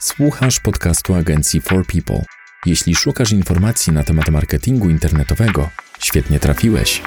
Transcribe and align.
Słuchasz 0.00 0.60
podcastu 0.60 1.14
agencji 1.14 1.60
For 1.60 1.86
People. 1.86 2.24
Jeśli 2.66 2.94
szukasz 2.94 3.32
informacji 3.32 3.92
na 3.92 4.04
temat 4.04 4.28
marketingu 4.28 4.90
internetowego, 4.90 5.70
świetnie 6.00 6.40
trafiłeś. 6.40 7.02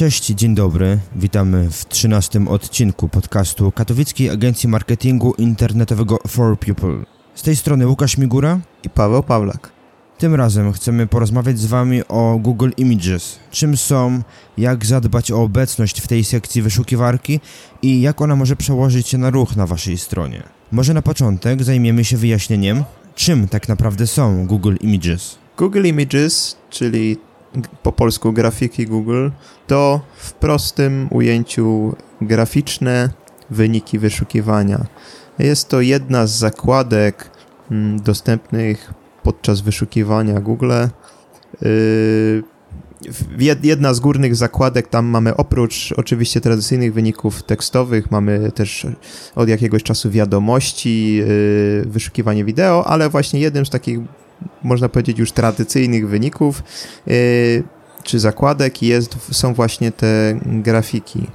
Cześć, 0.00 0.26
dzień 0.26 0.54
dobry. 0.54 0.98
Witamy 1.16 1.70
w 1.70 1.84
13 1.88 2.40
odcinku 2.48 3.08
podcastu 3.08 3.72
Katowickiej 3.72 4.30
Agencji 4.30 4.68
Marketingu 4.68 5.34
Internetowego 5.38 6.18
For 6.28 6.58
People. 6.58 7.04
Z 7.34 7.42
tej 7.42 7.56
strony 7.56 7.88
Łukasz 7.88 8.18
Migura 8.18 8.60
i 8.82 8.90
Paweł 8.90 9.22
Pawlak. 9.22 9.72
Tym 10.18 10.34
razem 10.34 10.72
chcemy 10.72 11.06
porozmawiać 11.06 11.58
z 11.58 11.66
Wami 11.66 12.02
o 12.08 12.38
Google 12.42 12.70
Images. 12.76 13.38
Czym 13.50 13.76
są, 13.76 14.22
jak 14.58 14.86
zadbać 14.86 15.30
o 15.30 15.42
obecność 15.42 16.00
w 16.00 16.08
tej 16.08 16.24
sekcji 16.24 16.62
wyszukiwarki 16.62 17.40
i 17.82 18.00
jak 18.00 18.20
ona 18.20 18.36
może 18.36 18.56
przełożyć 18.56 19.08
się 19.08 19.18
na 19.18 19.30
ruch 19.30 19.56
na 19.56 19.66
Waszej 19.66 19.98
stronie. 19.98 20.42
Może 20.72 20.94
na 20.94 21.02
początek 21.02 21.62
zajmiemy 21.62 22.04
się 22.04 22.16
wyjaśnieniem, 22.16 22.84
czym 23.14 23.48
tak 23.48 23.68
naprawdę 23.68 24.06
są 24.06 24.46
Google 24.46 24.76
Images. 24.80 25.38
Google 25.56 25.84
Images, 25.86 26.56
czyli 26.70 27.16
po 27.82 27.92
polsku 27.92 28.32
grafiki 28.32 28.86
Google, 28.86 29.28
to 29.66 30.00
w 30.16 30.32
prostym 30.32 31.08
ujęciu 31.10 31.96
graficzne 32.20 33.10
wyniki 33.50 33.98
wyszukiwania. 33.98 34.86
Jest 35.38 35.68
to 35.68 35.80
jedna 35.80 36.26
z 36.26 36.30
zakładek 36.30 37.30
mm, 37.70 38.00
dostępnych 38.00 38.94
podczas 39.22 39.60
wyszukiwania 39.60 40.40
Google. 40.40 40.72
Y, 41.62 42.42
jedna 43.62 43.94
z 43.94 44.00
górnych 44.00 44.36
zakładek, 44.36 44.88
tam 44.88 45.06
mamy 45.06 45.36
oprócz 45.36 45.94
oczywiście 45.96 46.40
tradycyjnych 46.40 46.94
wyników 46.94 47.42
tekstowych, 47.42 48.10
mamy 48.10 48.52
też 48.52 48.86
od 49.34 49.48
jakiegoś 49.48 49.82
czasu 49.82 50.10
wiadomości, 50.10 51.22
y, 51.22 51.84
wyszukiwanie 51.88 52.44
wideo, 52.44 52.86
ale 52.86 53.08
właśnie 53.08 53.40
jednym 53.40 53.66
z 53.66 53.70
takich 53.70 53.98
można 54.62 54.88
powiedzieć, 54.88 55.18
już 55.18 55.32
tradycyjnych 55.32 56.08
wyników 56.08 56.62
y, 57.08 57.62
czy 58.02 58.18
zakładek 58.18 58.82
jest, 58.82 59.34
są 59.34 59.54
właśnie 59.54 59.92
te 59.92 60.40
grafiki. 60.44 61.26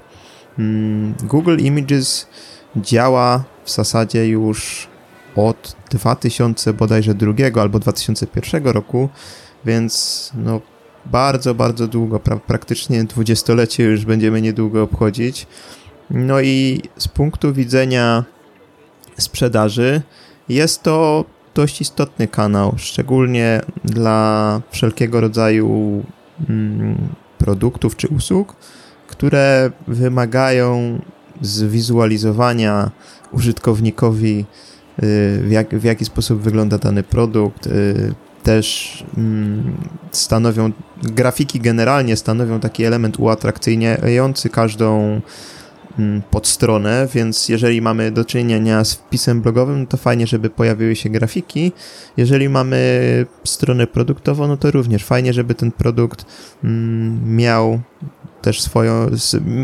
Mm, 0.59 1.14
Google 1.23 1.58
Images 1.59 2.28
działa 2.76 3.44
w 3.64 3.72
zasadzie 3.72 4.28
już 4.28 4.88
od 5.36 5.76
2000 5.92 6.73
bodajże 6.73 7.14
drugiego 7.14 7.61
albo 7.61 7.80
2001 7.80 8.67
roku, 8.67 9.09
więc 9.66 10.31
no 10.36 10.61
bardzo, 11.06 11.56
bardzo 11.56 11.88
długo, 11.88 12.20
pra 12.20 12.38
praktycznie 12.38 13.03
dwudziestolecie 13.03 13.83
już 13.83 14.06
będziemy 14.06 14.42
niedługo 14.42 14.83
obchodzić. 14.83 15.48
No 16.09 16.42
i 16.42 16.81
z 16.98 17.08
punktu 17.08 17.53
widzenia 17.53 18.23
sprzedaży 19.17 20.02
jest 20.50 20.83
to 20.83 21.26
dość 21.56 21.81
istotny 21.81 22.28
kanał, 22.28 22.73
szczególnie 22.78 23.61
dla 23.84 24.61
wszelkiego 24.72 25.22
rodzaju 25.22 26.03
mm, 26.50 26.98
produktów 27.38 27.95
czy 27.95 28.08
usług, 28.08 28.56
które 29.08 29.72
wymagają 29.88 31.00
zwizualizowania 31.42 32.92
użytkownikowi, 33.31 34.39
y, 34.39 34.44
w, 35.44 35.48
jak, 35.50 35.76
w 35.76 35.83
jaki 35.83 36.06
sposób 36.06 36.42
wygląda 36.42 36.78
dany 36.78 37.03
produkt. 37.03 37.67
Y, 37.67 38.14
też 38.44 39.03
mm, 39.17 39.78
stanowią, 40.11 40.72
grafiki 41.03 41.59
generalnie 41.59 42.16
stanowią 42.16 42.60
taki 42.60 42.83
element 42.83 43.20
uatrakcyjniający 43.20 44.49
każdą 44.49 45.22
pod 46.32 46.48
stronę, 46.48 47.08
więc 47.14 47.50
jeżeli 47.50 47.82
mamy 47.82 48.11
do 48.11 48.26
czynienia 48.26 48.83
z 48.83 48.94
wpisem 48.94 49.42
blogowym, 49.42 49.88
to 49.88 49.98
fajnie, 49.98 50.28
żeby 50.28 50.50
pojawiły 50.50 50.95
się 50.95 51.10
grafiki. 51.10 51.72
Jeżeli 52.17 52.50
mamy 52.50 53.26
stronę 53.44 53.88
produktową, 53.88 54.48
no 54.48 54.58
to 54.58 54.72
również 54.72 55.04
fajnie, 55.04 55.34
żeby 55.34 55.55
ten 55.55 55.72
produkt 55.72 56.26
mm, 56.64 57.36
miał 57.36 57.80
też 58.42 58.61
swoją, 58.61 59.08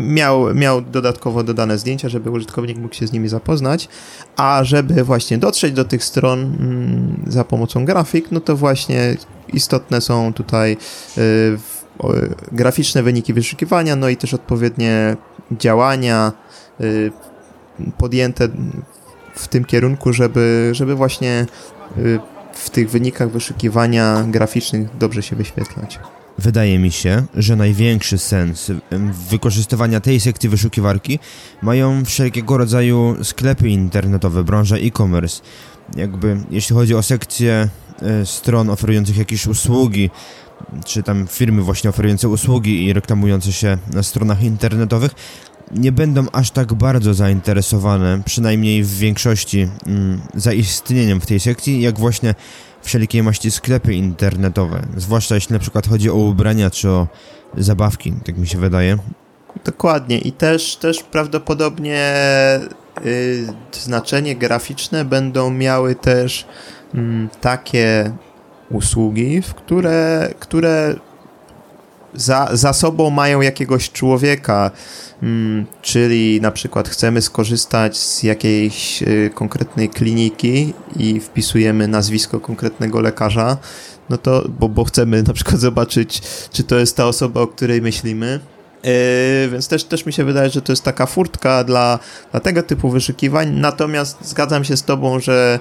miał, 0.08 0.54
miał 0.54 0.80
dodatkowo 0.80 1.42
dodane 1.42 1.78
zdjęcia, 1.78 2.08
żeby 2.08 2.30
użytkownik 2.30 2.78
mógł 2.78 2.94
się 2.94 3.06
z 3.06 3.12
nimi 3.12 3.28
zapoznać, 3.28 3.88
a 4.36 4.64
żeby 4.64 5.04
właśnie 5.04 5.38
dotrzeć 5.38 5.72
do 5.72 5.84
tych 5.84 6.04
stron 6.04 6.40
mm, 6.40 7.22
za 7.26 7.44
pomocą 7.44 7.84
grafik, 7.84 8.30
no 8.30 8.40
to 8.40 8.56
właśnie 8.56 9.16
istotne 9.52 10.00
są 10.00 10.32
tutaj 10.32 10.76
y, 11.18 11.58
graficzne 12.52 13.02
wyniki 13.02 13.34
wyszukiwania, 13.34 13.96
no 13.96 14.08
i 14.08 14.16
też 14.16 14.34
odpowiednie 14.34 15.16
działania 15.58 16.32
y, 16.80 17.12
podjęte 17.98 18.48
w 19.34 19.48
tym 19.48 19.64
kierunku, 19.64 20.12
żeby, 20.12 20.70
żeby 20.72 20.94
właśnie 20.94 21.46
y, 21.98 22.20
w 22.52 22.70
tych 22.70 22.90
wynikach 22.90 23.30
wyszukiwania 23.30 24.24
graficznych 24.28 24.96
dobrze 24.96 25.22
się 25.22 25.36
wyświetlać. 25.36 25.98
Wydaje 26.38 26.78
mi 26.78 26.92
się, 26.92 27.22
że 27.34 27.56
największy 27.56 28.18
sens 28.18 28.70
wykorzystywania 29.30 30.00
tej 30.00 30.20
sekcji 30.20 30.48
wyszukiwarki 30.48 31.18
mają 31.62 32.04
wszelkiego 32.04 32.58
rodzaju 32.58 33.16
sklepy 33.22 33.68
internetowe, 33.68 34.44
branża 34.44 34.76
e-commerce. 34.76 35.42
Jakby 35.96 36.36
jeśli 36.50 36.76
chodzi 36.76 36.94
o 36.94 37.02
sekcję 37.02 37.68
y, 38.22 38.26
stron 38.26 38.70
oferujących 38.70 39.16
jakieś 39.16 39.46
usługi, 39.46 40.10
czy 40.84 41.02
tam 41.02 41.26
firmy 41.26 41.62
właśnie 41.62 41.90
oferujące 41.90 42.28
usługi 42.28 42.84
i 42.84 42.92
reklamujące 42.92 43.52
się 43.52 43.78
na 43.92 44.02
stronach 44.02 44.42
internetowych 44.42 45.14
nie 45.72 45.92
będą 45.92 46.26
aż 46.32 46.50
tak 46.50 46.74
bardzo 46.74 47.14
zainteresowane, 47.14 48.22
przynajmniej 48.24 48.82
w 48.82 48.98
większości, 48.98 49.68
mm, 49.86 50.20
zaistnieniem 50.34 51.20
w 51.20 51.26
tej 51.26 51.40
sekcji, 51.40 51.82
jak 51.82 51.98
właśnie 51.98 52.34
wszelkiej 52.82 53.22
maści 53.22 53.50
sklepy 53.50 53.94
internetowe. 53.94 54.82
Zwłaszcza 54.96 55.34
jeśli 55.34 55.52
na 55.52 55.58
przykład 55.58 55.88
chodzi 55.88 56.10
o 56.10 56.14
ubrania 56.14 56.70
czy 56.70 56.88
o 56.88 57.08
zabawki, 57.56 58.12
tak 58.24 58.38
mi 58.38 58.46
się 58.46 58.58
wydaje. 58.58 58.98
Dokładnie 59.64 60.18
i 60.18 60.32
też, 60.32 60.76
też 60.76 61.02
prawdopodobnie 61.02 62.14
y, 63.06 63.46
znaczenie 63.72 64.36
graficzne 64.36 65.04
będą 65.04 65.50
miały 65.50 65.94
też 65.94 66.46
y, 66.94 66.98
takie 67.40 68.12
usługi, 68.72 69.42
w 69.42 69.54
które, 69.54 70.28
które 70.38 70.94
za, 72.14 72.48
za 72.52 72.72
sobą 72.72 73.10
mają 73.10 73.40
jakiegoś 73.40 73.90
człowieka, 73.90 74.70
mm, 75.22 75.66
czyli 75.82 76.40
na 76.40 76.50
przykład 76.50 76.88
chcemy 76.88 77.22
skorzystać 77.22 77.98
z 77.98 78.22
jakiejś 78.22 79.02
y, 79.02 79.30
konkretnej 79.34 79.88
kliniki 79.88 80.74
i 80.96 81.20
wpisujemy 81.20 81.88
nazwisko 81.88 82.40
konkretnego 82.40 83.00
lekarza, 83.00 83.56
no 84.10 84.16
to, 84.16 84.44
bo, 84.48 84.68
bo 84.68 84.84
chcemy 84.84 85.22
na 85.22 85.32
przykład 85.32 85.60
zobaczyć, 85.68 86.22
czy 86.52 86.64
to 86.64 86.78
jest 86.78 86.96
ta 86.96 87.06
osoba, 87.06 87.40
o 87.40 87.46
której 87.46 87.82
myślimy. 87.82 88.40
Yy, 88.84 89.50
więc 89.50 89.68
też, 89.68 89.84
też 89.84 90.06
mi 90.06 90.12
się 90.12 90.24
wydaje, 90.24 90.50
że 90.50 90.62
to 90.62 90.72
jest 90.72 90.82
taka 90.82 91.06
furtka 91.06 91.64
dla, 91.64 91.98
dla 92.30 92.40
tego 92.40 92.62
typu 92.62 92.90
wyszukiwań. 92.90 93.50
Natomiast 93.50 94.18
zgadzam 94.28 94.64
się 94.64 94.76
z 94.76 94.82
Tobą, 94.82 95.20
że 95.20 95.60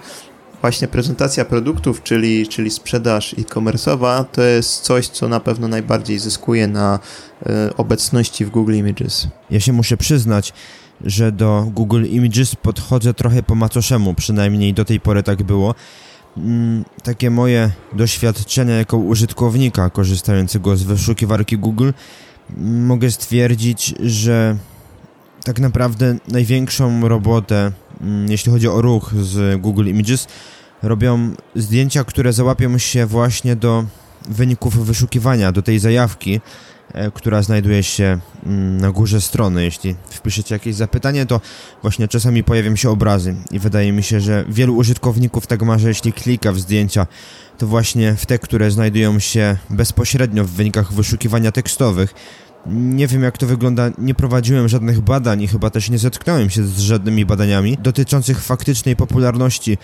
właśnie 0.62 0.88
prezentacja 0.88 1.46
produktów, 1.46 2.04
czyli, 2.04 2.48
czyli 2.48 2.72
sprzedaż 2.72 3.34
e-commerce'owa, 3.34 4.26
to 4.32 4.42
jest 4.42 4.82
coś, 4.82 5.08
co 5.08 5.28
na 5.28 5.40
pewno 5.40 5.68
najbardziej 5.68 6.20
zyskuje 6.20 6.68
na 6.68 7.00
y, 7.70 7.76
obecności 7.78 8.46
w 8.46 8.50
Google 8.50 8.74
Images. 8.74 9.28
Ja 9.50 9.60
się 9.60 9.74
muszę 9.74 9.98
przyznać, 9.98 10.54
że 11.06 11.32
do 11.32 11.68
Google 11.74 12.06
Images 12.06 12.56
podchodzę 12.56 13.14
trochę 13.14 13.44
po 13.44 13.56
macoszemu, 13.56 14.14
przynajmniej 14.14 14.74
do 14.74 14.86
tej 14.86 15.00
pory 15.00 15.24
tak 15.24 15.44
było. 15.44 15.76
Mm, 16.38 16.86
takie 17.04 17.30
moje 17.30 17.72
doświadczenia 17.94 18.76
jako 18.76 18.98
użytkownika 18.98 19.90
korzystającego 19.90 20.78
z 20.78 20.84
wyszukiwarki 20.84 21.58
Google 21.58 21.92
mogę 22.58 23.12
stwierdzić, 23.12 23.96
że 24.00 24.58
tak 25.44 25.60
naprawdę 25.60 26.16
największą 26.28 27.08
robotę, 27.08 27.72
jeśli 28.28 28.52
chodzi 28.52 28.68
o 28.68 28.82
ruch 28.82 29.14
z 29.22 29.62
Google 29.62 29.88
Images, 29.88 30.28
robią 30.84 31.32
zdjęcia, 31.56 32.04
które 32.04 32.34
załapią 32.34 32.78
się 32.78 33.06
właśnie 33.06 33.56
do 33.56 33.86
wyników 34.30 34.86
wyszukiwania, 34.86 35.52
do 35.52 35.62
tej 35.62 35.80
zajawki, 35.80 36.42
e, 36.94 37.12
która 37.12 37.42
znajduje 37.42 37.84
się 37.84 38.20
mm, 38.46 38.78
na 38.78 38.92
górze 38.92 39.22
strony. 39.22 39.64
Jeśli 39.64 39.96
wpiszecie 40.10 40.56
jakieś 40.56 40.76
zapytanie, 40.76 41.26
to 41.26 41.42
właśnie 41.82 42.08
czasami 42.08 42.44
pojawią 42.44 42.76
się 42.76 42.90
obrazy 42.90 43.36
i 43.52 43.60
wydaje 43.60 43.92
mi 43.92 44.04
się, 44.04 44.22
że 44.22 44.46
wielu 44.50 44.76
użytkowników 44.76 45.48
tak 45.48 45.62
ma, 45.62 45.78
że 45.78 45.88
jeśli 45.88 46.14
klika 46.14 46.52
w 46.52 46.60
zdjęcia, 46.60 47.08
to 47.58 47.68
właśnie 47.68 48.16
w 48.16 48.26
te, 48.26 48.40
które 48.40 48.72
znajdują 48.72 49.20
się 49.20 49.58
bezpośrednio 49.70 50.44
w 50.44 50.50
wynikach 50.50 50.94
wyszukiwania 50.94 51.52
tekstowych, 51.52 52.14
nie 52.66 53.08
wiem 53.08 53.24
jak 53.24 53.38
to 53.38 53.48
wygląda, 53.48 53.92
nie 53.98 54.16
prowadziłem 54.16 54.68
żadnych 54.68 55.02
badań 55.02 55.42
i 55.42 55.48
chyba 55.48 55.70
też 55.70 55.90
nie 55.90 55.98
zetknąłem 55.98 56.50
się 56.50 56.64
z 56.64 56.80
żadnymi 56.80 57.26
badaniami 57.26 57.78
dotyczących 57.78 58.44
faktycznej 58.44 58.96
popularności 58.96 59.78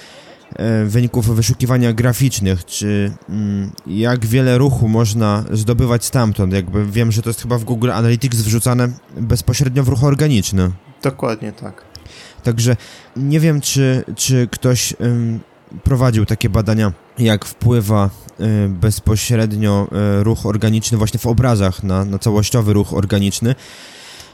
e, 0.56 0.86
wyników 0.86 1.36
wyszukiwania 1.36 1.94
graficznych, 1.94 2.66
czy 2.66 3.12
mm, 3.30 3.72
jak 3.88 4.26
wiele 4.26 4.58
ruchu 4.58 4.88
można 4.88 5.44
zdobywać 5.52 6.06
stamtąd. 6.06 6.54
Jakby 6.54 6.86
wiem, 6.86 7.12
że 7.12 7.22
to 7.22 7.30
jest 7.30 7.42
chyba 7.42 7.58
w 7.58 7.64
Google 7.64 7.92
Analytics 7.92 8.38
wrzucane 8.38 8.90
bezpośrednio 9.18 9.84
w 9.84 9.88
ruch 9.88 10.04
organiczny. 10.04 10.72
Dokładnie 11.04 11.52
tak. 11.52 11.86
Także 12.44 12.76
nie 13.16 13.40
wiem, 13.40 13.62
czy, 13.62 14.04
czy 14.16 14.48
ktoś 14.52 14.94
ym, 15.02 15.40
prowadził 15.84 16.26
takie 16.26 16.50
badania, 16.50 16.94
jak 17.18 17.46
wpływa 17.46 18.10
y, 18.40 18.70
bezpośrednio 18.70 19.88
y, 20.20 20.24
ruch 20.24 20.46
organiczny 20.46 20.98
właśnie 20.98 21.20
w 21.20 21.26
obrazach 21.26 21.84
na, 21.84 22.06
na 22.06 22.20
całościowy 22.20 22.74
ruch 22.74 22.94
organiczny. 22.94 23.56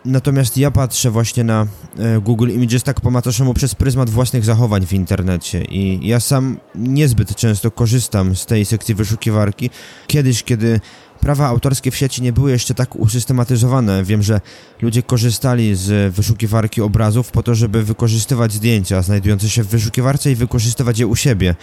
Natomiast 0.05 0.57
ja 0.57 0.71
patrzę 0.71 1.11
właśnie 1.11 1.43
na 1.43 1.67
e, 1.99 2.19
Google 2.21 2.49
Images 2.49 2.83
tak 2.83 3.01
po 3.01 3.11
macoszemu 3.11 3.53
przez 3.53 3.75
pryzmat 3.75 4.09
własnych 4.09 4.45
zachowań 4.45 4.85
w 4.85 4.93
internecie 4.93 5.63
i 5.63 6.07
ja 6.07 6.19
sam 6.19 6.57
niezbyt 6.75 7.35
często 7.35 7.71
korzystam 7.71 8.35
z 8.35 8.45
tej 8.45 8.65
sekcji 8.65 8.95
wyszukiwarki. 8.95 9.69
Kiedyś, 10.07 10.43
kiedy 10.43 10.79
prawa 11.23 11.47
autorskie 11.47 11.91
w 11.91 11.95
sieci 11.95 12.21
nie 12.21 12.33
były 12.33 12.51
jeszcze 12.51 12.73
tak 12.73 12.95
usystematyzowane, 12.95 14.03
wiem, 14.03 14.23
że 14.23 14.41
ludzie 14.81 15.03
korzystali 15.03 15.75
z 15.75 16.13
wyszukiwarki 16.13 16.81
obrazów 16.81 17.31
po 17.31 17.43
to, 17.43 17.55
żeby 17.55 17.83
wykorzystywać 17.83 18.53
zdjęcia 18.53 19.01
znajdujące 19.01 19.49
się 19.49 19.63
w 19.63 19.67
wyszukiwarce 19.67 20.31
i 20.31 20.35
wykorzystywać 20.35 20.99
je 20.99 21.07
u 21.07 21.15
siebie 21.15 21.55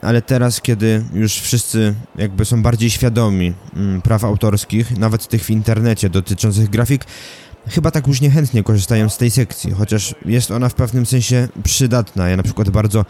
ale 0.00 0.22
teraz, 0.22 0.60
kiedy 0.60 1.04
już 1.14 1.40
wszyscy 1.40 1.94
jakby 2.16 2.44
są 2.44 2.62
bardziej 2.62 2.90
świadomi 2.90 3.52
mm, 3.76 4.02
praw 4.02 4.24
autorskich, 4.24 4.98
nawet 4.98 5.28
tych 5.28 5.44
w 5.44 5.50
internecie 5.50 6.10
dotyczących 6.10 6.70
grafik, 6.70 7.04
chyba 7.68 7.90
tak 7.90 8.06
już 8.06 8.20
niechętnie 8.20 8.62
korzystają 8.62 9.08
z 9.08 9.18
tej 9.18 9.30
sekcji, 9.30 9.70
chociaż 9.70 10.14
jest 10.24 10.50
ona 10.50 10.68
w 10.68 10.74
pewnym 10.74 11.06
sensie 11.06 11.48
przydatna. 11.62 12.28
Ja 12.28 12.36
na 12.36 12.42
przykład 12.42 12.70
bardzo 12.70 13.04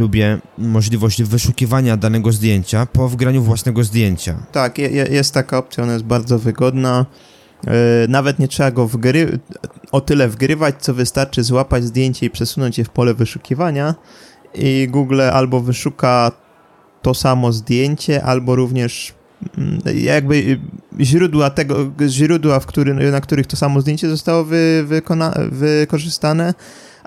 lubię 0.00 0.38
możliwość 0.58 1.22
wyszukiwania 1.22 1.96
danego 1.96 2.32
zdjęcia 2.32 2.86
po 2.86 3.08
wgraniu 3.08 3.42
własnego 3.42 3.84
zdjęcia. 3.84 4.46
Tak, 4.52 4.78
je, 4.78 4.88
jest 4.88 5.34
taka 5.34 5.58
opcja, 5.58 5.84
ona 5.84 5.92
jest 5.92 6.04
bardzo 6.04 6.38
wygodna. 6.38 7.06
Yy, 7.64 7.72
nawet 8.08 8.38
nie 8.38 8.48
trzeba 8.48 8.70
go 8.70 8.88
wgry 8.88 9.38
o 9.92 10.00
tyle 10.00 10.28
wgrywać, 10.28 10.74
co 10.78 10.94
wystarczy 10.94 11.42
złapać 11.42 11.84
zdjęcie 11.84 12.26
i 12.26 12.30
przesunąć 12.30 12.78
je 12.78 12.84
w 12.84 12.90
pole 12.90 13.14
wyszukiwania 13.14 13.94
i 14.54 14.88
Google 14.90 15.20
albo 15.20 15.60
wyszuka 15.60 16.32
to 17.02 17.14
samo 17.14 17.52
zdjęcie, 17.52 18.24
albo 18.24 18.56
również 18.56 19.14
Mm, 19.58 19.80
jakby 19.94 20.58
źródła 21.00 21.50
tego, 21.50 21.76
źródła, 22.08 22.60
w 22.60 22.66
który, 22.66 22.94
na 22.94 23.20
których 23.20 23.46
to 23.46 23.56
samo 23.56 23.80
zdjęcie 23.80 24.08
zostało 24.08 24.44
wy, 24.44 24.84
wykona, 24.86 25.34
wykorzystane, 25.50 26.54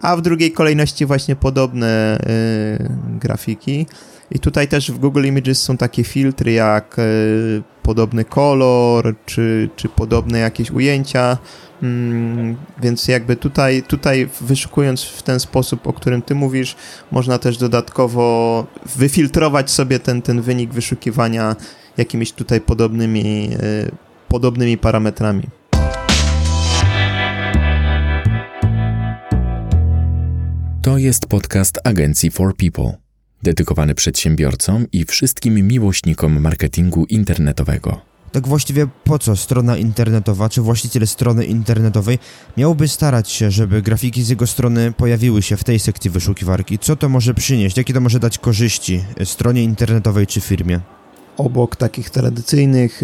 a 0.03 0.15
w 0.15 0.21
drugiej 0.21 0.51
kolejności 0.51 1.05
właśnie 1.05 1.35
podobne 1.35 2.17
y, 2.17 3.19
grafiki. 3.19 3.85
I 4.31 4.39
tutaj 4.39 4.67
też 4.67 4.91
w 4.91 4.97
Google 4.97 5.25
Images 5.25 5.61
są 5.61 5.77
takie 5.77 6.03
filtry 6.03 6.51
jak 6.51 6.99
y, 6.99 7.63
podobny 7.83 8.25
kolor, 8.25 9.15
czy, 9.25 9.69
czy 9.75 9.89
podobne 9.89 10.39
jakieś 10.39 10.71
ujęcia, 10.71 11.37
mm, 11.83 12.55
więc 12.81 13.07
jakby 13.07 13.35
tutaj, 13.35 13.83
tutaj 13.83 14.29
wyszukując 14.41 15.03
w 15.03 15.21
ten 15.21 15.39
sposób, 15.39 15.87
o 15.87 15.93
którym 15.93 16.21
ty 16.21 16.35
mówisz, 16.35 16.75
można 17.11 17.37
też 17.37 17.57
dodatkowo 17.57 18.65
wyfiltrować 18.95 19.71
sobie 19.71 19.99
ten, 19.99 20.21
ten 20.21 20.41
wynik 20.41 20.73
wyszukiwania 20.73 21.55
jakimiś 21.97 22.31
tutaj 22.31 22.61
podobnymi, 22.61 23.49
e, 23.53 23.91
podobnymi 24.27 24.77
parametrami. 24.77 25.62
To 30.83 30.97
jest 30.97 31.25
podcast 31.25 31.79
agencji 31.83 32.31
For 32.31 32.55
People, 32.55 32.97
dedykowany 33.43 33.95
przedsiębiorcom 33.95 34.85
i 34.91 35.05
wszystkim 35.05 35.67
miłośnikom 35.67 36.41
marketingu 36.41 37.05
internetowego. 37.05 38.01
Tak 38.31 38.47
właściwie 38.47 38.87
po 39.03 39.19
co 39.19 39.35
strona 39.35 39.77
internetowa, 39.77 40.49
czy 40.49 40.61
właściciel 40.61 41.07
strony 41.07 41.45
internetowej 41.45 42.19
miałby 42.57 42.87
starać 42.87 43.29
się, 43.29 43.51
żeby 43.51 43.81
grafiki 43.81 44.23
z 44.23 44.29
jego 44.29 44.47
strony 44.47 44.91
pojawiły 44.91 45.41
się 45.41 45.57
w 45.57 45.63
tej 45.63 45.79
sekcji 45.79 46.11
wyszukiwarki? 46.11 46.79
Co 46.79 46.95
to 46.95 47.09
może 47.09 47.33
przynieść? 47.33 47.77
Jakie 47.77 47.93
to 47.93 48.01
może 48.01 48.19
dać 48.19 48.37
korzyści 48.37 49.03
stronie 49.23 49.63
internetowej 49.63 50.27
czy 50.27 50.41
firmie? 50.41 50.79
obok 51.37 51.75
takich 51.75 52.09
tradycyjnych 52.09 53.03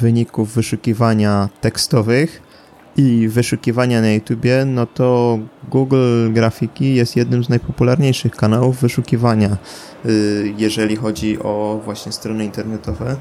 wyników 0.00 0.54
wyszukiwania 0.54 1.48
tekstowych 1.60 2.42
i 2.96 3.28
wyszukiwania 3.28 4.00
na 4.00 4.12
YouTubie, 4.12 4.64
no 4.64 4.86
to 4.86 5.38
Google 5.70 6.32
Grafiki 6.32 6.94
jest 6.94 7.16
jednym 7.16 7.44
z 7.44 7.48
najpopularniejszych 7.48 8.36
kanałów 8.36 8.80
wyszukiwania, 8.80 9.56
y, 10.06 10.54
jeżeli 10.58 10.96
chodzi 10.96 11.38
o 11.38 11.80
właśnie 11.84 12.12
strony 12.12 12.44
internetowe. 12.44 13.16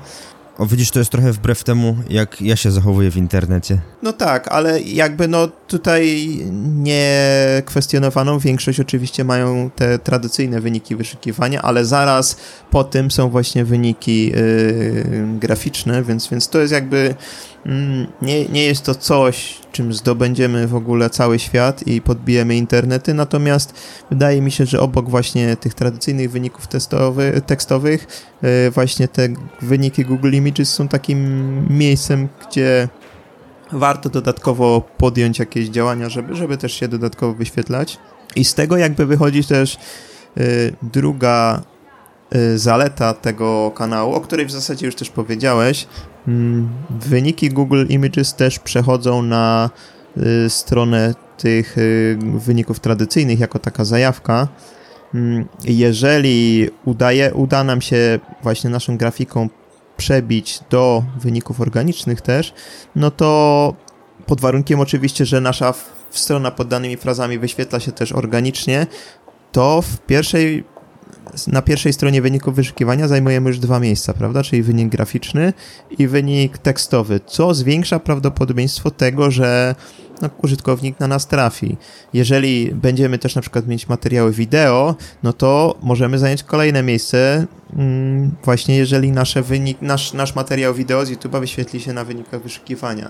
O 0.58 0.66
widzisz, 0.66 0.92
to 0.92 1.00
jest 1.00 1.12
trochę 1.12 1.32
wbrew 1.32 1.64
temu, 1.64 1.98
jak 2.10 2.42
ja 2.42 2.56
się 2.56 2.72
zachowuję 2.72 3.12
w 3.12 3.18
internecie. 3.18 3.78
No 4.04 4.14
tak, 4.14 4.48
ale 4.48 4.82
jakby 4.82 5.28
no 5.28 5.48
tutaj 5.48 6.28
niekwestionowaną 6.64 8.40
większość 8.40 8.80
oczywiście 8.80 9.24
mają 9.24 9.70
te 9.76 10.00
tradycyjne 10.00 10.62
wyniki 10.62 10.96
wyszukiwania, 10.96 11.62
ale 11.62 11.86
zaraz 11.86 12.38
po 12.72 12.84
tym 12.84 13.12
są 13.12 13.30
właśnie 13.30 13.66
wyniki 13.66 14.28
yy, 14.28 15.06
graficzne, 15.40 16.04
więc, 16.04 16.28
więc 16.28 16.50
to 16.50 16.60
jest 16.60 16.74
jakby 16.74 17.16
mm, 17.66 18.08
nie, 18.22 18.46
nie 18.46 18.64
jest 18.64 18.84
to 18.84 18.96
coś, 18.96 19.58
czym 19.72 19.94
zdobędziemy 19.94 20.68
w 20.68 20.76
ogóle 20.76 21.10
cały 21.10 21.40
świat 21.40 21.88
i 21.88 22.02
podbijemy 22.02 22.56
internety, 22.56 23.14
natomiast 23.14 23.74
wydaje 24.10 24.42
mi 24.42 24.52
się, 24.52 24.66
że 24.66 24.80
obok 24.80 25.10
właśnie 25.10 25.58
tych 25.58 25.74
tradycyjnych 25.74 26.32
wyników 26.32 26.68
testowy, 26.68 27.42
tekstowych, 27.46 28.08
właśnie 28.72 29.07
te 29.07 29.28
wyniki 29.62 30.06
Google 30.06 30.34
Images 30.34 30.74
są 30.74 30.88
takim 30.88 31.19
miejscem, 31.78 32.28
gdzie 32.48 32.88
warto 33.72 34.10
dodatkowo 34.10 34.81
podjąć 34.98 35.40
jakieś 35.40 35.69
działania, 35.69 36.10
żeby, 36.10 36.36
żeby 36.36 36.57
też 36.57 36.74
się 36.74 36.88
dodatkowo 36.88 37.34
wyświetlać. 37.34 37.98
I 38.36 38.45
z 38.45 38.54
tego 38.54 38.78
jakby 38.78 39.06
wychodzi 39.06 39.44
też 39.44 39.78
y, 40.38 40.74
druga 40.84 41.62
y, 42.36 42.60
zaleta 42.60 43.13
tego 43.13 43.72
kanału, 43.75 44.13
o 44.13 44.22
której 44.22 44.46
w 44.46 44.51
zasadzie 44.51 44.86
już 44.86 44.96
też 44.96 45.10
powiedziałeś. 45.10 45.88
Y, 46.28 46.31
wyniki 46.89 47.50
Google 47.50 47.86
Images 47.89 48.36
też 48.36 48.60
przechodzą 48.60 49.22
na 49.22 49.69
stronę 50.50 51.16
tych 51.38 51.75
wyników 52.18 52.80
tradycyjnych 52.80 53.39
jako 53.39 53.60
taka 53.60 53.86
zajawka. 53.86 54.48
Mm, 55.13 55.45
jeżeli 55.65 56.69
udaje, 56.86 57.34
uda 57.34 57.63
nam 57.63 57.82
się 57.82 58.20
właśnie 58.43 58.70
naszą 58.70 58.98
grafiką 58.98 59.50
przebić 59.98 60.60
do 60.70 61.03
wyników 61.20 61.62
organicznych 61.62 62.22
też, 62.22 62.53
no 62.96 63.12
to 63.12 63.74
pod 64.25 64.41
warunkiem 64.41 64.79
oczywiście, 64.79 65.25
że 65.25 65.41
nasza 65.41 65.74
strona 66.12 66.51
pod 66.51 66.67
danymi 66.67 66.98
frazami 66.98 67.39
wyświetla 67.39 67.79
się 67.79 67.91
też 67.91 68.12
organicznie, 68.12 68.88
to 69.51 69.82
w 69.82 69.98
pierwszej, 69.98 70.63
na 71.48 71.62
pierwszej 71.62 71.93
stronie 71.93 72.22
wyników 72.22 72.55
wyszukiwania 72.55 73.08
zajmujemy 73.08 73.50
już 73.50 73.60
dwa 73.60 73.79
miejsca, 73.79 74.13
prawda? 74.13 74.43
Czyli 74.43 74.63
wynik 74.63 74.89
graficzny 74.89 75.53
i 75.98 76.08
wynik 76.08 76.58
tekstowy, 76.58 77.20
co 77.25 77.53
zwiększa 77.53 78.00
prawdopodobieństwo 78.00 78.91
tego, 78.91 79.32
że 79.32 79.75
użytkownik 80.42 81.00
na 81.00 81.08
nas 81.08 81.27
trafi. 81.27 81.77
Jeżeli 82.13 82.72
będziemy 82.75 83.18
też 83.18 83.36
na 83.36 83.42
przykład 83.42 83.68
mieć 83.68 83.89
materiały 83.89 84.32
wideo, 84.32 84.96
no 85.24 85.34
to 85.34 85.77
możemy 85.82 86.20
zająć 86.20 86.44
kolejne 86.44 86.84
miejsce, 86.84 87.48
mm, 87.75 88.32
właśnie 88.44 88.77
jeżeli 88.77 89.12
nasze 89.12 89.42
wynik, 89.42 89.82
nasz, 89.82 90.13
nasz 90.13 90.36
materiał 90.36 90.74
wideo 90.74 91.06
z 91.06 91.12
YouTube'a 91.12 91.39
wyświetli 91.39 91.82
się 91.82 91.94
na 91.94 92.03
wynikach 92.03 92.42
wyszukiwania. 92.42 93.10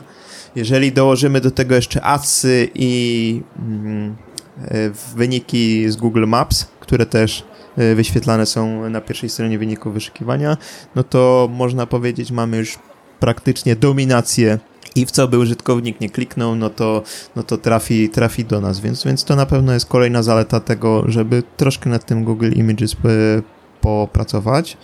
Jeżeli 0.55 0.91
dołożymy 0.91 1.41
do 1.41 1.51
tego 1.51 1.75
jeszcze 1.75 2.01
adsy 2.01 2.69
i 2.75 3.41
mm, 3.59 4.15
e, 4.61 4.89
wyniki 5.15 5.91
z 5.91 5.95
Google 5.95 6.25
Maps, 6.27 6.67
które 6.79 7.05
też 7.05 7.43
e, 7.77 7.95
wyświetlane 7.95 8.45
są 8.45 8.89
na 8.89 9.01
pierwszej 9.01 9.29
stronie 9.29 9.59
wyników 9.59 9.93
wyszukiwania, 9.93 10.57
no 10.95 11.03
to 11.03 11.49
można 11.51 11.85
powiedzieć, 11.85 12.31
mamy 12.31 12.57
już 12.57 12.79
praktycznie 13.19 13.75
dominację 13.75 14.59
i 14.95 15.05
w 15.05 15.11
co 15.11 15.27
by 15.27 15.39
użytkownik 15.39 16.01
nie 16.01 16.09
kliknął, 16.09 16.55
no 16.55 16.69
to, 16.69 17.03
no 17.35 17.43
to 17.43 17.57
trafi, 17.57 18.09
trafi 18.09 18.45
do 18.45 18.61
nas, 18.61 18.79
więc, 18.79 19.03
więc 19.03 19.23
to 19.23 19.35
na 19.35 19.45
pewno 19.45 19.73
jest 19.73 19.85
kolejna 19.85 20.23
zaleta 20.23 20.59
tego, 20.59 21.03
żeby 21.07 21.43
troszkę 21.57 21.89
nad 21.89 22.05
tym 22.05 22.23
Google 22.23 22.51
Images 22.55 22.95
popracować. 23.81 24.77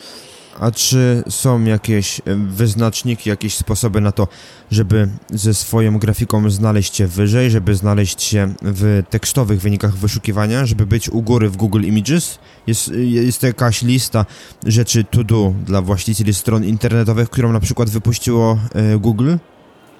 A 0.59 0.71
czy 0.71 1.23
są 1.29 1.63
jakieś 1.63 2.21
wyznaczniki, 2.47 3.29
jakieś 3.29 3.55
sposoby 3.55 4.01
na 4.01 4.11
to, 4.11 4.27
żeby 4.71 5.09
ze 5.29 5.53
swoją 5.53 5.99
grafiką 5.99 6.49
znaleźć 6.49 6.95
się 6.95 7.07
wyżej, 7.07 7.51
żeby 7.51 7.75
znaleźć 7.75 8.21
się 8.21 8.53
w 8.61 9.03
tekstowych 9.09 9.61
wynikach 9.61 9.95
wyszukiwania, 9.95 10.65
żeby 10.65 10.85
być 10.85 11.09
u 11.09 11.21
góry 11.21 11.49
w 11.49 11.57
Google 11.57 11.83
Images? 11.83 12.39
Jest, 12.67 12.91
jest 12.95 13.43
jakaś 13.43 13.81
lista 13.81 14.25
rzeczy 14.65 15.03
to 15.03 15.23
do 15.23 15.53
dla 15.65 15.81
właścicieli 15.81 16.33
stron 16.33 16.63
internetowych, 16.63 17.29
którą 17.29 17.51
na 17.51 17.59
przykład 17.59 17.89
wypuściło 17.89 18.59
e, 18.73 18.97
Google? 18.97 19.35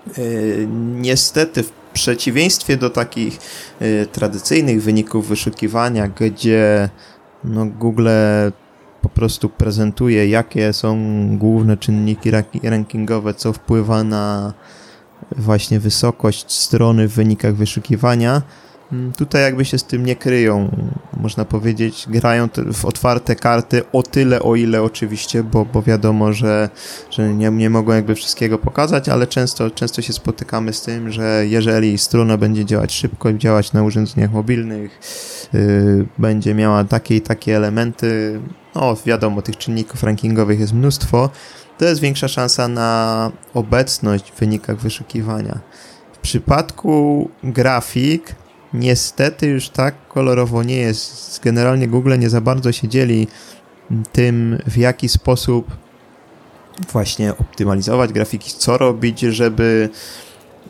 E, 0.07 0.21
niestety, 0.95 1.63
w 1.63 1.71
przeciwieństwie 1.93 2.77
do 2.77 2.89
takich 2.89 3.39
e, 3.79 4.05
tradycyjnych 4.05 4.83
wyników 4.83 5.27
wyszukiwania, 5.27 6.07
gdzie 6.07 6.89
no 7.43 7.65
Google 7.65 8.09
po 9.01 9.09
prostu 9.09 9.49
prezentuje, 9.49 10.27
jakie 10.29 10.73
są 10.73 10.97
główne 11.37 11.77
czynniki 11.77 12.31
rankingowe, 12.63 13.33
co 13.33 13.53
wpływa 13.53 14.03
na 14.03 14.53
właśnie 15.37 15.79
wysokość 15.79 16.51
strony 16.51 17.07
w 17.07 17.13
wynikach 17.13 17.55
wyszukiwania. 17.55 18.41
Mm, 18.91 19.13
tutaj 19.13 19.41
jakby 19.41 19.65
się 19.65 19.77
z 19.77 19.83
tym 19.83 20.05
nie 20.05 20.15
kryją, 20.15 20.75
można 21.17 21.45
powiedzieć, 21.45 22.05
grają 22.07 22.49
w 22.73 22.85
otwarte 22.85 23.35
karty 23.35 23.81
o 23.91 24.03
tyle, 24.03 24.39
o 24.39 24.55
ile 24.55 24.83
oczywiście, 24.83 25.43
bo, 25.43 25.65
bo 25.65 25.81
wiadomo, 25.81 26.33
że, 26.33 26.69
że 27.11 27.33
nie, 27.33 27.49
nie 27.49 27.69
mogą 27.69 27.93
jakby 27.93 28.15
wszystkiego 28.15 28.57
pokazać, 28.57 29.09
ale 29.09 29.27
często, 29.27 29.71
często 29.71 30.01
się 30.01 30.13
spotykamy 30.13 30.73
z 30.73 30.81
tym, 30.81 31.11
że 31.11 31.43
jeżeli 31.47 31.97
strona 31.97 32.37
będzie 32.37 32.65
działać 32.65 32.93
szybko, 32.93 33.33
działać 33.33 33.73
na 33.73 33.83
urządzeniach 33.83 34.31
mobilnych, 34.31 34.99
yy, 35.53 36.07
będzie 36.17 36.53
miała 36.53 36.83
takie 36.83 37.15
i 37.15 37.21
takie 37.21 37.55
elementy, 37.57 38.39
no 38.75 38.95
wiadomo, 39.05 39.41
tych 39.41 39.57
czynników 39.57 40.03
rankingowych 40.03 40.59
jest 40.59 40.73
mnóstwo, 40.73 41.29
to 41.77 41.85
jest 41.85 42.01
większa 42.01 42.27
szansa 42.27 42.67
na 42.67 43.31
obecność 43.53 44.31
w 44.31 44.39
wynikach 44.39 44.77
wyszukiwania. 44.77 45.59
W 46.13 46.17
przypadku 46.17 47.29
grafik 47.43 48.35
niestety 48.73 49.47
już 49.47 49.69
tak 49.69 50.07
kolorowo 50.07 50.63
nie 50.63 50.77
jest. 50.77 51.39
Generalnie 51.43 51.87
Google 51.87 52.19
nie 52.19 52.29
za 52.29 52.41
bardzo 52.41 52.71
się 52.71 52.87
dzieli 52.87 53.27
tym, 54.11 54.57
w 54.67 54.77
jaki 54.77 55.09
sposób 55.09 55.77
właśnie 56.91 57.31
optymalizować 57.31 58.13
grafiki, 58.13 58.51
co 58.57 58.77
robić, 58.77 59.19
żeby 59.19 59.89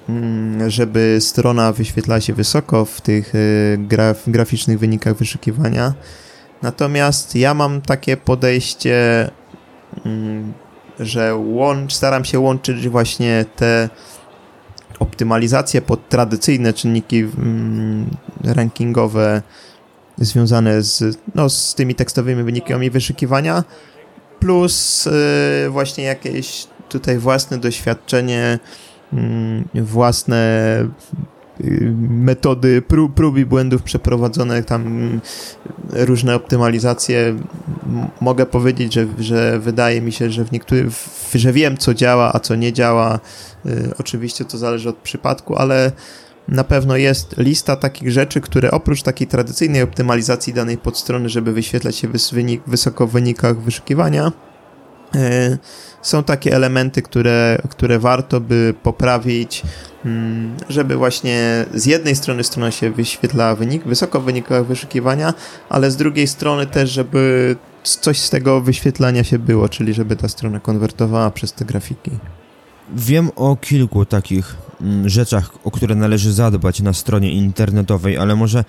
mm, 0.09 0.69
żeby 0.69 1.17
strona 1.19 1.71
wyświetlała 1.71 2.21
się 2.21 2.33
wysoko 2.33 2.85
w 2.85 3.01
tych 3.01 3.35
y, 3.35 3.77
graf, 3.79 4.23
graficznych 4.27 4.79
wynikach 4.79 5.15
wyszukiwania. 5.15 5.93
Natomiast 6.61 7.35
ja 7.35 7.53
mam 7.53 7.81
takie 7.81 8.17
podejście, 8.17 9.29
mm, 10.05 10.53
że 10.99 11.35
łącz, 11.35 11.93
staram 11.93 12.25
się 12.25 12.39
łączyć 12.39 12.89
właśnie 12.89 13.45
te 13.55 13.89
optymalizację 14.99 15.81
pod 15.81 16.09
tradycyjne 16.09 16.73
czynniki 16.73 17.19
mm, 17.19 18.09
rankingowe 18.43 19.41
związane 20.17 20.81
z, 20.81 21.17
no, 21.35 21.49
z 21.49 21.75
tymi 21.75 21.95
tekstowymi 21.95 22.43
wynikami 22.43 22.89
wyszukiwania, 22.89 23.63
plus 24.39 25.07
y, 25.07 25.69
właśnie 25.69 26.03
jakieś 26.03 26.67
tutaj 26.89 27.17
własne 27.17 27.57
doświadczenie, 27.57 28.59
mm, 29.13 29.67
własne 29.75 30.87
metody 32.09 32.81
prób, 32.81 33.13
prób 33.13 33.37
i 33.37 33.45
błędów 33.45 33.83
przeprowadzone, 33.83 34.63
tam 34.63 35.19
różne 35.89 36.35
optymalizacje. 36.35 37.35
Mogę 38.21 38.45
powiedzieć, 38.45 38.93
że, 38.93 39.07
że 39.19 39.59
wydaje 39.59 40.01
mi 40.01 40.11
się, 40.11 40.31
że 40.31 40.45
w 40.45 40.51
niektórych, 40.51 40.87
że 41.35 41.53
wiem 41.53 41.77
co 41.77 41.93
działa, 41.93 42.31
a 42.33 42.39
co 42.39 42.55
nie 42.55 42.73
działa 42.73 43.19
Y, 43.65 43.93
oczywiście 43.99 44.45
to 44.45 44.57
zależy 44.57 44.89
od 44.89 44.97
przypadku, 44.97 45.55
ale 45.55 45.91
na 46.47 46.63
pewno 46.63 46.97
jest 46.97 47.37
lista 47.37 47.75
takich 47.75 48.11
rzeczy, 48.11 48.41
które 48.41 48.71
oprócz 48.71 49.01
takiej 49.01 49.27
tradycyjnej 49.27 49.81
optymalizacji 49.81 50.53
danej 50.53 50.77
podstrony, 50.77 51.29
żeby 51.29 51.53
wyświetlać 51.53 51.95
się 51.95 52.07
wynik, 52.31 52.61
wysoko 52.67 53.07
w 53.07 53.11
wynikach 53.11 53.59
wyszukiwania, 53.61 54.27
y, 54.27 54.31
są 56.01 56.23
takie 56.23 56.55
elementy, 56.55 57.01
które, 57.01 57.61
które 57.69 57.99
warto 57.99 58.41
by 58.41 58.73
poprawić, 58.83 59.63
mm, 60.05 60.55
żeby 60.69 60.95
właśnie 60.95 61.65
z 61.73 61.85
jednej 61.85 62.15
strony 62.15 62.43
strona 62.43 62.71
się 62.71 62.91
wyświetlała 62.91 63.55
wynik, 63.55 63.83
wysoko 63.83 64.21
w 64.21 64.23
wynikach 64.23 64.65
wyszukiwania, 64.65 65.33
ale 65.69 65.91
z 65.91 65.95
drugiej 65.95 66.27
strony 66.27 66.65
też, 66.65 66.91
żeby 66.91 67.55
coś 67.83 68.19
z 68.19 68.29
tego 68.29 68.61
wyświetlania 68.61 69.23
się 69.23 69.39
było, 69.39 69.69
czyli 69.69 69.93
żeby 69.93 70.15
ta 70.15 70.27
strona 70.27 70.59
konwertowała 70.59 71.31
przez 71.31 71.53
te 71.53 71.65
grafiki. 71.65 72.11
Wiem 72.95 73.29
o 73.35 73.55
kilku 73.55 74.05
takich 74.05 74.55
mm, 74.81 75.09
rzeczach, 75.09 75.49
o 75.63 75.71
które 75.71 75.95
należy 75.95 76.33
zadbać 76.33 76.81
na 76.81 76.93
stronie 76.93 77.31
internetowej, 77.31 78.17
ale 78.17 78.35
może 78.35 78.63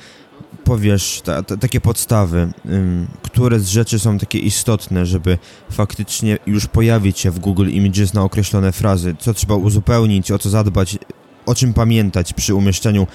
powiesz 0.64 1.22
ta, 1.24 1.42
ta, 1.42 1.56
takie 1.56 1.80
podstawy, 1.80 2.52
ym, 2.66 3.06
które 3.22 3.60
z 3.60 3.68
rzeczy 3.68 3.98
są 3.98 4.18
takie 4.18 4.38
istotne, 4.38 5.06
żeby 5.06 5.38
faktycznie 5.70 6.38
już 6.46 6.66
pojawić 6.66 7.18
się 7.18 7.30
w 7.30 7.38
Google 7.38 7.68
Images 7.68 8.14
na 8.14 8.22
określone 8.22 8.72
frazy, 8.72 9.16
co 9.18 9.34
trzeba 9.34 9.54
uzupełnić, 9.54 10.30
o 10.30 10.38
co 10.38 10.50
zadbać, 10.50 10.98
o 11.46 11.54
czym 11.54 11.74
pamiętać 11.74 12.32
przy 12.32 12.54
umieszczeniu 12.54 13.06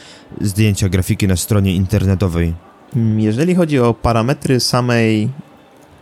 zdjęcia 0.42 0.90
grafiki 0.90 1.28
na 1.28 1.36
stronie 1.36 1.76
internetowej. 1.76 2.54
Mm, 2.96 3.20
jeżeli 3.20 3.56
chodzi 3.56 3.80
o 3.80 3.94
parametry 3.94 4.60
samej 4.60 5.30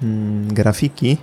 mm, 0.02 0.54
grafiki, 0.54 1.18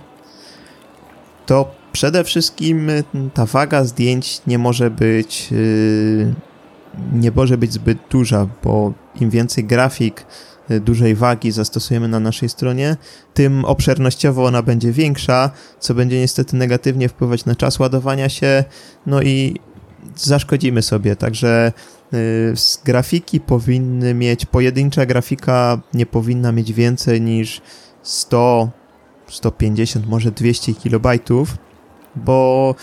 to 1.45 1.81
Przede 1.91 2.23
wszystkim 2.23 2.91
ta 3.33 3.45
waga 3.45 3.83
zdjęć 3.83 4.41
nie 4.47 4.57
może 4.57 4.91
być 4.91 5.49
y, 5.51 6.33
nie 7.13 7.31
może 7.31 7.57
być 7.57 7.73
zbyt 7.73 7.97
duża, 8.09 8.47
bo 8.63 8.93
im 9.21 9.29
więcej 9.29 9.63
grafik 9.63 10.25
y, 10.71 10.79
dużej 10.79 11.15
wagi 11.15 11.51
zastosujemy 11.51 12.07
na 12.07 12.19
naszej 12.19 12.49
stronie, 12.49 12.97
tym 13.33 13.65
obszernościowo 13.65 14.45
ona 14.45 14.61
będzie 14.61 14.91
większa, 14.91 15.51
co 15.79 15.93
będzie 15.93 16.19
niestety 16.19 16.55
negatywnie 16.55 17.09
wpływać 17.09 17.45
na 17.45 17.55
czas 17.55 17.79
ładowania 17.79 18.29
się, 18.29 18.63
no 19.05 19.21
i 19.21 19.55
zaszkodzimy 20.15 20.81
sobie, 20.81 21.15
także 21.15 21.71
grafiki 22.85 23.39
powinny 23.39 24.13
mieć, 24.13 24.45
pojedyncza 24.45 25.05
grafika 25.05 25.81
nie 25.93 26.05
powinna 26.05 26.51
mieć 26.51 26.73
więcej 26.73 27.21
niż 27.21 27.61
100, 28.03 28.69
150, 29.29 30.07
może 30.07 30.31
200 30.31 30.73
kilobajtów, 30.73 31.57
bo 32.15 32.75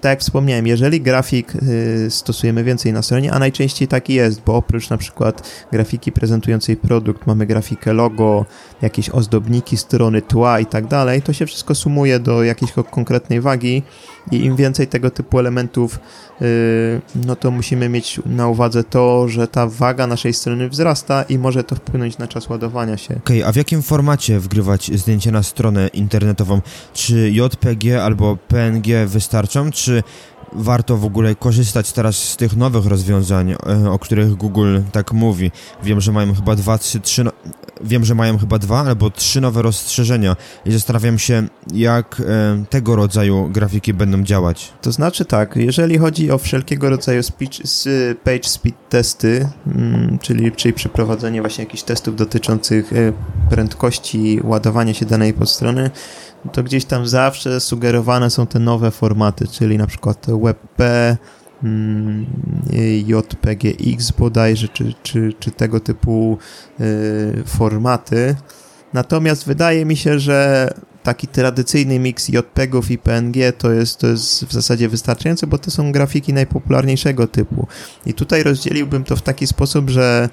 tak 0.00 0.10
jak 0.10 0.20
wspomniałem, 0.20 0.66
jeżeli 0.66 1.00
grafik 1.00 1.54
y, 1.54 2.06
stosujemy 2.10 2.64
więcej 2.64 2.92
na 2.92 3.02
stronie, 3.02 3.32
a 3.32 3.38
najczęściej 3.38 3.88
taki 3.88 4.14
jest, 4.14 4.42
bo 4.46 4.56
oprócz 4.56 4.90
na 4.90 4.96
przykład 4.96 5.66
grafiki 5.72 6.12
prezentującej 6.12 6.76
produkt, 6.76 7.26
mamy 7.26 7.46
grafikę 7.46 7.92
logo, 7.92 8.44
jakieś 8.82 9.10
ozdobniki 9.10 9.76
strony, 9.76 10.22
tła 10.22 10.60
i 10.60 10.66
tak 10.66 10.86
dalej, 10.86 11.22
to 11.22 11.32
się 11.32 11.46
wszystko 11.46 11.74
sumuje 11.74 12.18
do 12.18 12.42
jakiejś 12.42 12.72
konkretnej 12.90 13.40
wagi 13.40 13.82
i 14.30 14.44
im 14.44 14.56
więcej 14.56 14.86
tego 14.86 15.10
typu 15.10 15.38
elementów, 15.38 15.98
y, 16.42 17.00
no 17.26 17.36
to 17.36 17.50
musimy 17.50 17.88
mieć 17.88 18.20
na 18.26 18.48
uwadze 18.48 18.84
to, 18.84 19.28
że 19.28 19.48
ta 19.48 19.66
waga 19.66 20.06
naszej 20.06 20.32
strony 20.32 20.68
wzrasta 20.68 21.22
i 21.22 21.38
może 21.38 21.64
to 21.64 21.74
wpłynąć 21.74 22.18
na 22.18 22.28
czas 22.28 22.48
ładowania 22.48 22.96
się. 22.96 23.14
Okej, 23.16 23.38
okay, 23.38 23.48
a 23.48 23.52
w 23.52 23.56
jakim 23.56 23.82
formacie 23.82 24.38
wgrywać 24.40 24.90
zdjęcie 24.94 25.32
na 25.32 25.42
stronę 25.42 25.88
internetową? 25.88 26.60
Czy 26.94 27.30
JPG 27.30 28.04
albo 28.04 28.36
PNG 28.48 29.06
wystarczą, 29.06 29.70
czy 29.70 30.02
warto 30.52 30.96
w 30.96 31.04
ogóle 31.04 31.34
korzystać 31.34 31.92
teraz 31.92 32.16
z 32.16 32.36
tych 32.36 32.56
nowych 32.56 32.86
rozwiązań, 32.86 33.50
e, 33.50 33.90
o 33.90 33.98
których 33.98 34.34
Google 34.34 34.78
tak 34.92 35.12
mówi. 35.12 35.50
Wiem, 35.82 36.00
że 36.00 36.12
mają 36.12 36.34
chyba 36.34 36.56
dwa, 36.56 36.78
trzy, 36.78 37.00
trzy, 37.00 37.24
no... 37.24 37.30
wiem, 37.84 38.04
że 38.04 38.14
mają 38.14 38.38
chyba 38.38 38.58
dwa 38.58 38.80
albo 38.80 39.10
trzy 39.10 39.40
nowe 39.40 39.62
rozszerzenia 39.62 40.36
i 40.66 40.72
zastanawiam 40.72 41.18
się, 41.18 41.46
jak 41.74 42.22
e, 42.26 42.64
tego 42.70 42.96
rodzaju 42.96 43.48
grafiki 43.48 43.94
będą 43.94 44.22
działać. 44.22 44.72
To 44.82 44.92
znaczy 44.92 45.24
tak, 45.24 45.56
jeżeli 45.56 45.98
chodzi 45.98 46.30
o 46.30 46.38
wszelkiego 46.38 46.90
rodzaju 46.90 47.22
speech, 47.22 47.60
page 48.24 48.48
speed 48.48 48.78
testy, 48.88 49.48
mm, 49.66 50.18
czyli, 50.18 50.52
czyli 50.52 50.74
przeprowadzenie 50.74 51.40
właśnie 51.40 51.64
jakichś 51.64 51.82
testów 51.82 52.16
dotyczących 52.16 52.92
e, 52.92 53.12
prędkości 53.50 54.40
ładowania 54.44 54.94
się 54.94 55.06
danej 55.06 55.32
podstrony, 55.34 55.90
to 56.48 56.62
gdzieś 56.62 56.84
tam 56.84 57.06
zawsze 57.06 57.60
sugerowane 57.60 58.30
są 58.30 58.46
te 58.46 58.58
nowe 58.58 58.90
formaty, 58.90 59.48
czyli 59.48 59.78
na 59.78 59.86
przykład 59.86 60.26
WebP, 60.42 60.82
mm, 61.62 62.26
JPGX 63.06 64.10
bodajże, 64.10 64.68
czy, 64.68 64.94
czy, 65.02 65.32
czy 65.38 65.50
tego 65.50 65.80
typu 65.80 66.38
y, 66.80 67.42
formaty. 67.46 68.36
Natomiast 68.92 69.46
wydaje 69.46 69.84
mi 69.84 69.96
się, 69.96 70.18
że 70.18 70.68
taki 71.02 71.26
tradycyjny 71.26 71.98
miks 71.98 72.28
JPEGów 72.28 72.90
i 72.90 72.98
PNG 72.98 73.52
to 73.58 73.72
jest, 73.72 73.98
to 73.98 74.06
jest 74.06 74.44
w 74.44 74.52
zasadzie 74.52 74.88
wystarczające, 74.88 75.46
bo 75.46 75.58
to 75.58 75.70
są 75.70 75.92
grafiki 75.92 76.32
najpopularniejszego 76.32 77.26
typu. 77.26 77.66
I 78.06 78.14
tutaj 78.14 78.42
rozdzieliłbym 78.42 79.04
to 79.04 79.16
w 79.16 79.22
taki 79.22 79.46
sposób, 79.46 79.90
że 79.90 80.28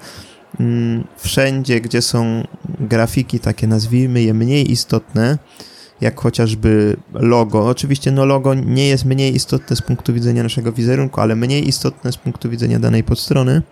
mm, 0.60 1.04
wszędzie, 1.18 1.80
gdzie 1.80 2.02
są 2.02 2.46
grafiki 2.80 3.40
takie, 3.40 3.66
nazwijmy 3.66 4.22
je 4.22 4.34
mniej 4.34 4.72
istotne, 4.72 5.38
jak 6.00 6.20
chociażby 6.20 6.96
logo. 7.12 7.66
Oczywiście 7.66 8.10
no 8.10 8.24
logo 8.24 8.54
nie 8.54 8.88
jest 8.88 9.04
mniej 9.04 9.34
istotne 9.34 9.76
z 9.76 9.82
punktu 9.82 10.14
widzenia 10.14 10.42
naszego 10.42 10.72
wizerunku, 10.72 11.20
ale 11.20 11.36
mniej 11.36 11.68
istotne 11.68 12.12
z 12.12 12.16
punktu 12.16 12.50
widzenia 12.50 12.78
danej 12.78 13.04
podstrony. 13.04 13.62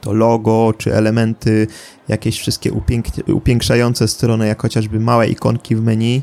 To 0.00 0.12
logo, 0.12 0.74
czy 0.78 0.94
elementy, 0.94 1.66
jakieś 2.08 2.38
wszystkie 2.38 2.72
upięk- 2.72 3.32
upiększające 3.32 4.08
stronę, 4.08 4.46
jak 4.46 4.62
chociażby 4.62 5.00
małe 5.00 5.28
ikonki 5.28 5.76
w 5.76 5.82
menu, 5.82 6.22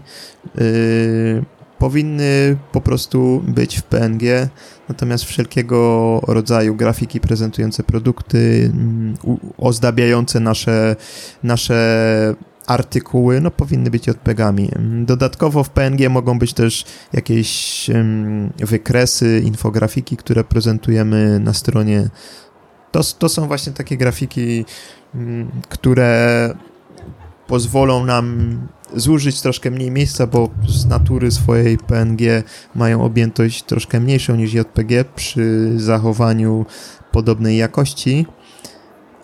yy, 0.55 1.43
powinny 1.79 2.57
po 2.71 2.81
prostu 2.81 3.43
być 3.47 3.77
w 3.77 3.83
PNG, 3.83 4.49
natomiast 4.89 5.23
wszelkiego 5.23 6.21
rodzaju 6.27 6.75
grafiki 6.75 7.19
prezentujące 7.19 7.83
produkty, 7.83 8.71
mm, 8.73 9.17
ozdabiające 9.57 10.39
nasze, 10.39 10.95
nasze 11.43 12.35
artykuły 12.69 13.41
no, 13.41 13.51
powinny 13.51 13.89
być 13.89 14.07
JPEGami. 14.07 14.69
Dodatkowo 15.05 15.63
w 15.63 15.69
PNG 15.69 16.09
mogą 16.09 16.39
być 16.39 16.53
też 16.53 16.85
jakieś 17.13 17.89
um, 17.89 18.49
wykresy, 18.57 19.41
infografiki, 19.45 20.17
które 20.17 20.43
prezentujemy 20.43 21.39
na 21.39 21.53
stronie. 21.53 22.09
To, 22.91 23.01
to 23.19 23.29
są 23.29 23.47
właśnie 23.47 23.73
takie 23.73 23.97
grafiki, 23.97 24.65
um, 25.15 25.51
które 25.69 26.55
pozwolą 27.47 28.05
nam 28.05 28.57
zużyć 28.95 29.41
troszkę 29.41 29.71
mniej 29.71 29.91
miejsca, 29.91 30.27
bo 30.27 30.49
z 30.67 30.85
natury 30.85 31.31
swojej 31.31 31.77
PNG 31.77 32.43
mają 32.75 33.03
objętość 33.03 33.63
troszkę 33.63 33.99
mniejszą 33.99 34.35
niż 34.35 34.53
JPG 34.53 35.05
przy 35.15 35.73
zachowaniu 35.77 36.65
podobnej 37.11 37.57
jakości 37.57 38.25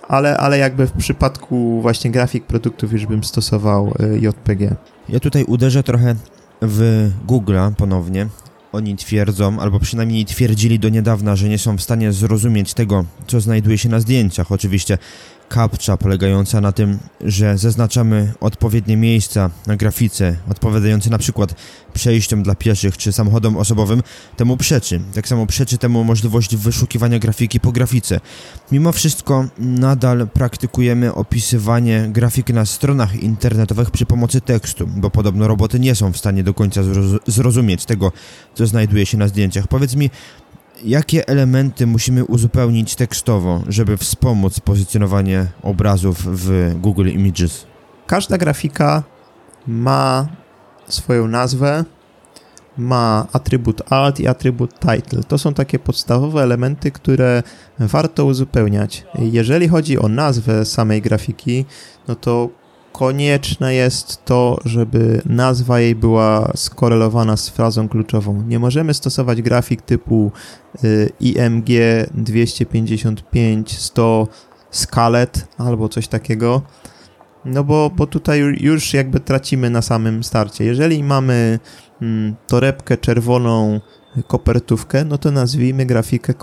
ale, 0.08 0.38
ale 0.38 0.58
jakby 0.58 0.88
w 0.88 0.92
przypadku 0.92 1.82
właśnie 1.82 2.12
grafik 2.12 2.46
produktów 2.46 2.94
już 2.94 3.06
bym 3.06 3.24
stosował 3.24 3.94
y, 4.00 4.20
JPG. 4.20 4.76
Ja 5.10 5.20
tutaj 5.20 5.44
uderzę 5.44 5.84
trochę 5.84 6.16
w 6.62 7.10
Google'a 7.28 7.72
ponownie. 7.76 8.28
Oni 8.72 8.96
twierdzą, 8.96 9.60
albo 9.60 9.80
przynajmniej 9.80 10.26
twierdzili 10.26 10.80
do 10.80 10.90
niedawna, 10.90 11.36
że 11.36 11.50
nie 11.50 11.58
są 11.58 11.78
w 11.78 11.82
stanie 11.82 12.14
zrozumieć 12.14 12.74
tego, 12.74 13.06
co 13.28 13.42
znajduje 13.42 13.78
się 13.78 13.90
na 13.90 14.00
zdjęciach. 14.00 14.52
Oczywiście 14.52 14.98
captcha 15.50 15.98
polegająca 15.98 16.62
na 16.62 16.72
tym, 16.72 17.00
że 17.22 17.58
zaznaczamy 17.58 18.34
odpowiednie 18.40 18.98
miejsca 18.98 19.50
na 19.68 19.76
grafice, 19.76 20.36
odpowiadające 20.50 21.10
na 21.10 21.18
przykład 21.18 21.56
przejściom 21.94 22.44
dla 22.44 22.56
pieszych 22.56 22.98
czy 22.98 23.12
samochodom 23.14 23.58
osobowym, 23.58 24.04
temu 24.38 24.58
przeczy. 24.58 25.02
Tak 25.14 25.28
samo 25.28 25.46
przeczy 25.46 25.78
temu 25.78 26.04
możliwość 26.04 26.56
wyszukiwania 26.56 27.20
grafiki 27.20 27.60
po 27.60 27.72
grafice. 27.72 28.20
Mimo 28.72 28.92
wszystko 28.92 29.46
nadal 29.60 30.28
praktykujemy 30.34 31.14
opisywanie 31.14 32.08
grafiki 32.10 32.54
na 32.54 32.66
stronach 32.66 33.16
internetowych 33.16 33.92
przy 33.92 34.06
pomocy 34.06 34.42
tekstu, 34.42 34.88
bo 34.88 35.10
podobno 35.10 35.48
roboty 35.48 35.80
nie 35.80 35.96
są 35.96 36.12
w 36.14 36.18
stanie 36.18 36.44
do 36.44 36.54
końca 36.54 36.82
zrozumieć 37.28 37.86
tego, 37.86 38.12
co 38.56 38.68
znajduje 38.68 39.06
się 39.06 39.18
na 39.18 39.28
zdjęciach. 39.28 39.68
Powiedz 39.68 39.96
mi, 39.96 40.10
jakie 40.84 41.28
elementy 41.28 41.88
musimy 41.88 42.26
uzupełnić 42.26 42.96
tekstowo, 42.96 43.62
żeby 43.68 43.98
wspomóc 43.98 44.60
pozycjonowanie 44.60 45.48
obrazów 45.64 46.18
w 46.26 46.76
Google 46.80 47.08
Images? 47.08 47.66
Każda 48.08 48.38
grafika 48.38 49.04
ma 49.68 50.28
swoją 50.88 51.28
nazwę, 51.28 51.86
ma 52.78 53.28
atrybut 53.34 53.82
alt 53.92 54.20
i 54.20 54.28
atrybut 54.28 54.80
title. 54.80 55.24
To 55.24 55.38
są 55.38 55.54
takie 55.54 55.80
podstawowe 55.80 56.44
elementy, 56.44 56.92
które 56.92 57.44
warto 57.80 58.26
uzupełniać. 58.26 59.06
Jeżeli 59.20 59.68
chodzi 59.68 60.00
o 60.00 60.08
nazwę 60.08 60.66
samej 60.66 61.02
grafiki, 61.02 61.66
no 62.08 62.16
to 62.16 62.50
konieczne 62.98 63.74
jest 63.74 64.26
to, 64.26 64.60
żeby 64.66 65.22
nazwa 65.26 65.80
jej 65.80 65.96
była 65.96 66.52
skorelowana 66.56 67.38
z 67.38 67.50
frazą 67.50 67.90
kluczową. 67.90 68.44
Nie 68.48 68.60
możemy 68.60 68.94
stosować 68.94 69.42
grafik 69.42 69.82
typu 69.82 70.32
y, 70.84 71.10
IMG 71.20 71.70
255 72.14 73.80
100 73.80 74.28
scalet 74.72 75.48
albo 75.58 75.90
coś 75.90 76.08
takiego, 76.08 76.62
no 77.46 77.64
bo, 77.64 77.92
bo 77.96 78.08
tutaj 78.08 78.40
już 78.60 78.94
jakby 78.94 79.20
tracimy 79.20 79.70
na 79.70 79.82
samym 79.82 80.24
starcie. 80.24 80.66
Jeżeli 80.66 81.04
mamy 81.04 81.60
mm, 82.02 82.36
torebkę 82.48 82.98
czerwoną 82.98 83.80
kopertówkę, 84.28 85.06
no 85.06 85.18
to 85.18 85.32
nazwijmy 85.32 85.86
grafikę 85.86 86.34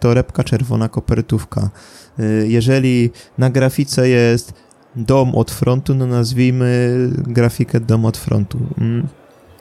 torebka 0.00 0.44
czerwona 0.44 0.88
kopertówka. 0.88 1.70
Y, 2.20 2.46
jeżeli 2.48 3.10
na 3.38 3.50
grafice 3.50 4.08
jest 4.08 4.65
dom 4.96 5.34
od 5.34 5.50
frontu, 5.50 5.94
no 5.94 6.06
nazwijmy 6.06 6.98
grafikę 7.26 7.80
dom 7.80 8.04
od 8.04 8.16
frontu. 8.16 8.58
Mm. 8.78 9.08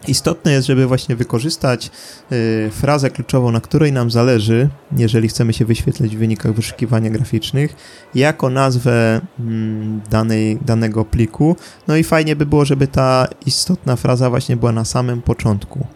Istotne 0.08 0.52
jest, 0.52 0.68
żeby 0.68 0.88
właśnie 0.88 1.16
wykorzystać 1.16 1.92
y, 2.32 2.70
frazę 2.72 3.10
kluczową, 3.10 3.52
na 3.52 3.62
której 3.62 3.92
nam 3.92 4.12
zależy, 4.12 4.70
jeżeli 4.98 5.28
chcemy 5.28 5.54
się 5.54 5.66
wyświetlić 5.66 6.16
w 6.16 6.20
wynikach 6.20 6.54
wyszukiwania 6.54 7.10
graficznych, 7.10 7.76
jako 8.16 8.50
nazwę 8.50 9.22
mm, 9.40 10.02
danej, 10.10 10.58
danego 10.66 11.06
pliku. 11.06 11.56
No 11.88 11.96
i 11.96 12.04
fajnie 12.04 12.36
by 12.36 12.46
było, 12.46 12.66
żeby 12.66 12.88
ta 12.88 13.28
istotna 13.46 13.96
fraza 13.96 14.30
właśnie 14.30 14.58
była 14.58 14.72
na 14.72 14.86
samym 14.86 15.22
początku. 15.22 15.88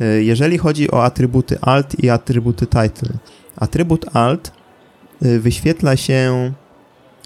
Y, 0.00 0.24
jeżeli 0.24 0.58
chodzi 0.58 0.90
o 0.90 1.04
atrybuty 1.04 1.58
alt 1.60 2.04
i 2.04 2.10
atrybuty 2.10 2.66
title. 2.66 3.18
Atrybut 3.56 4.16
alt 4.16 4.52
y, 5.22 5.40
wyświetla 5.40 5.96
się 5.96 6.52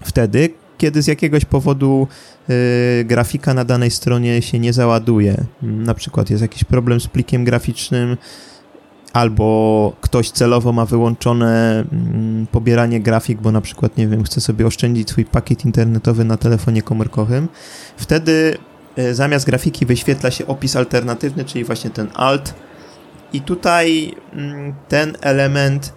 wtedy, 0.05 0.51
kiedy 0.79 1.03
z 1.03 1.07
jakiegoś 1.07 1.45
powodu 1.45 2.09
y, 2.51 3.05
grafika 3.05 3.55
na 3.55 3.65
danej 3.65 3.91
stronie 3.91 4.43
się 4.43 4.59
nie 4.59 4.73
załaduje. 4.73 5.45
Na 5.63 5.95
przykład 5.95 6.31
jest 6.31 6.43
jakiś 6.43 6.65
problem 6.65 7.01
z 7.01 7.07
plikiem 7.07 7.45
graficznym, 7.45 8.17
albo 9.13 9.93
ktoś 10.01 10.31
celowo 10.31 10.73
ma 10.73 10.87
wyłączone 10.87 11.85
mm, 11.93 12.47
pobieranie 12.47 13.01
grafik, 13.01 13.41
bo 13.41 13.53
na 13.53 13.61
przykład, 13.61 13.97
nie 13.97 14.09
wiem, 14.09 14.25
chce 14.25 14.41
sobie 14.41 14.67
oszczędzić 14.67 15.11
swój 15.11 15.25
pakiet 15.25 15.65
internetowy 15.65 16.25
na 16.25 16.37
telefonie 16.37 16.83
komórkowym. 16.83 17.49
Wtedy 17.97 18.59
y, 18.99 19.15
zamiast 19.15 19.47
grafiki 19.47 19.87
wyświetla 19.87 20.31
się 20.31 20.47
opis 20.47 20.77
alternatywny, 20.77 21.45
czyli 21.45 21.65
właśnie 21.65 21.91
ten 21.91 22.09
alt. 22.15 22.55
I 23.33 23.41
tutaj 23.41 24.15
mm, 24.33 24.75
ten 24.89 25.17
element, 25.21 25.93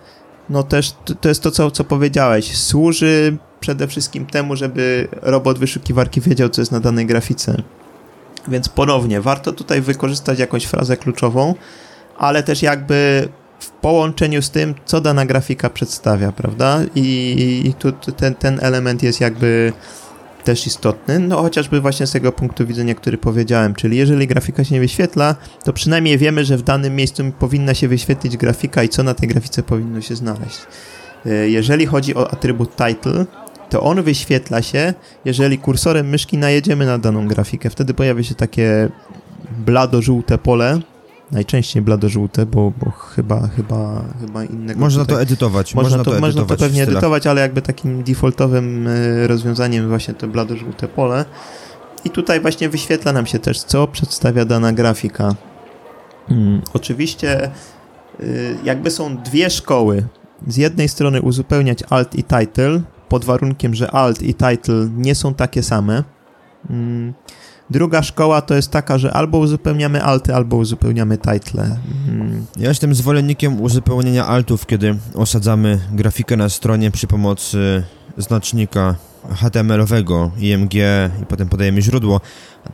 no 0.50 0.64
też 0.64 0.94
to 1.22 1.30
jest 1.30 1.44
to, 1.44 1.52
co, 1.52 1.72
co 1.72 1.84
powiedziałeś, 1.84 2.58
służy 2.58 3.38
przede 3.62 3.88
wszystkim 3.88 4.26
temu, 4.26 4.56
żeby 4.56 5.08
robot 5.22 5.60
wyszukiwarki 5.60 6.22
wiedział, 6.22 6.50
co 6.50 6.62
jest 6.62 6.72
na 6.72 6.80
danej 6.80 7.06
grafice. 7.06 7.62
Więc 8.48 8.70
ponownie, 8.70 9.22
warto 9.22 9.52
tutaj 9.52 9.82
wykorzystać 9.82 10.40
jakąś 10.40 10.66
frazę 10.66 10.98
kluczową, 10.98 11.56
ale 12.18 12.44
też 12.44 12.62
jakby 12.62 13.30
w 13.60 13.70
połączeniu 13.70 14.42
z 14.42 14.50
tym, 14.50 14.76
co 14.86 15.02
dana 15.02 15.26
grafika 15.26 15.70
przedstawia, 15.70 16.32
prawda? 16.32 16.80
I, 16.96 17.62
i 17.66 17.74
tu 17.74 17.92
ten, 17.92 18.36
ten 18.36 18.60
element 18.62 19.04
jest 19.04 19.22
jakby 19.22 19.74
też 20.44 20.68
istotny, 20.68 21.20
no 21.20 21.42
chociażby 21.42 21.82
właśnie 21.82 22.08
z 22.08 22.12
tego 22.12 22.32
punktu 22.32 22.68
widzenia, 22.68 22.96
który 22.96 23.18
powiedziałem, 23.18 23.76
czyli 23.76 23.98
jeżeli 23.98 24.28
grafika 24.28 24.64
się 24.64 24.76
nie 24.76 24.82
wyświetla, 24.82 25.36
to 25.64 25.74
przynajmniej 25.74 26.18
wiemy, 26.18 26.46
że 26.46 26.58
w 26.58 26.62
danym 26.62 26.96
miejscu 26.96 27.24
powinna 27.40 27.74
się 27.74 27.88
wyświetlić 27.88 28.38
grafika 28.38 28.84
i 28.84 28.90
co 28.90 29.04
na 29.04 29.14
tej 29.14 29.30
grafice 29.30 29.64
powinno 29.64 30.02
się 30.02 30.16
znaleźć. 30.16 30.60
E, 31.26 31.50
jeżeli 31.50 31.86
chodzi 31.86 32.16
o 32.16 32.32
atrybut 32.32 32.76
title, 32.76 33.26
to 33.72 33.82
on 33.82 34.04
wyświetla 34.04 34.62
się, 34.62 34.94
jeżeli 35.26 35.58
kursorem 35.58 36.10
myszki 36.10 36.38
najedziemy 36.38 36.86
na 36.86 36.98
daną 36.98 37.28
grafikę. 37.28 37.70
Wtedy 37.70 37.94
pojawia 37.94 38.24
się 38.24 38.36
takie 38.36 38.90
blado-żółte 39.66 40.38
pole, 40.38 40.80
najczęściej 41.32 41.84
blado-żółte, 41.84 42.46
bo, 42.46 42.74
bo 42.80 42.92
chyba, 42.92 43.48
chyba, 43.48 44.04
chyba 44.20 44.44
innego. 44.44 44.80
Można 44.80 45.04
tutaj... 45.04 45.16
to 45.16 45.22
edytować. 45.22 45.76
Można, 45.76 45.98
można 45.98 46.04
to, 46.04 46.12
to 46.12 46.20
można 46.20 46.46
to 46.46 46.58
pewnie 46.58 46.84
edytować, 46.84 47.28
ale 47.28 47.42
jakby 47.42 47.62
takim 47.62 48.04
defaultowym 48.04 48.88
e, 48.88 49.28
rozwiązaniem 49.28 49.90
właśnie 49.90 50.14
to 50.14 50.28
blado-żółte 50.28 50.88
pole. 50.88 51.26
I 52.06 52.10
tutaj 52.10 52.42
właśnie 52.42 52.70
wyświetla 52.70 53.14
nam 53.14 53.26
się 53.26 53.40
też, 53.40 53.64
co 53.64 53.88
przedstawia 53.88 54.46
dana 54.46 54.74
grafika. 54.74 55.36
Hmm, 56.28 56.62
oczywiście 56.74 57.52
y, 58.20 58.58
jakby 58.64 58.92
są 58.92 59.18
dwie 59.18 59.50
szkoły. 59.50 60.08
Z 60.48 60.58
jednej 60.58 60.90
strony 60.90 61.22
uzupełniać 61.22 61.80
alt 61.90 62.16
i 62.16 62.24
title, 62.24 62.82
pod 63.12 63.26
warunkiem, 63.26 63.76
że 63.76 63.92
alt 63.92 64.22
i 64.22 64.34
title 64.34 64.90
nie 64.98 65.16
są 65.16 65.34
takie 65.34 65.64
same. 65.64 66.04
Mm. 66.70 67.14
Druga 67.70 68.04
szkoła 68.04 68.42
to 68.42 68.56
jest 68.56 68.72
taka, 68.72 68.98
że 68.98 69.14
albo 69.14 69.38
uzupełniamy 69.38 70.04
alty, 70.04 70.36
albo 70.36 70.58
uzupełniamy 70.58 71.18
title. 71.18 71.78
Mm. 72.10 72.46
Ja 72.58 72.70
jestem 72.70 72.96
zwolennikiem 72.96 73.62
uzupełnienia 73.62 74.28
altów, 74.28 74.66
kiedy 74.66 74.96
osadzamy 75.16 75.80
grafikę 75.92 76.38
na 76.38 76.50
stronie 76.50 76.92
przy 76.92 77.08
pomocy 77.08 77.84
znacznika 78.18 78.96
HTML-owego, 79.30 80.32
IMG 80.38 80.74
i 81.22 81.26
potem 81.26 81.50
podajemy 81.50 81.82
źródło. 81.82 82.22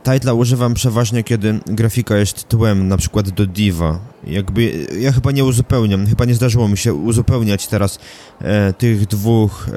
Titla 0.04 0.32
używam 0.32 0.74
przeważnie, 0.74 1.24
kiedy 1.24 1.60
grafika 1.66 2.16
jest 2.16 2.48
tłem, 2.48 2.88
na 2.88 2.96
przykład 2.96 3.30
do 3.30 3.46
diva. 3.46 3.98
Jakby, 4.26 4.86
ja 5.00 5.12
chyba 5.12 5.32
nie 5.32 5.44
uzupełniam, 5.44 6.06
chyba 6.06 6.24
nie 6.24 6.34
zdarzyło 6.34 6.68
mi 6.68 6.78
się 6.78 6.94
uzupełniać 6.94 7.66
teraz 7.66 7.98
e, 8.40 8.72
tych 8.72 9.06
dwóch, 9.06 9.68
e, 9.68 9.72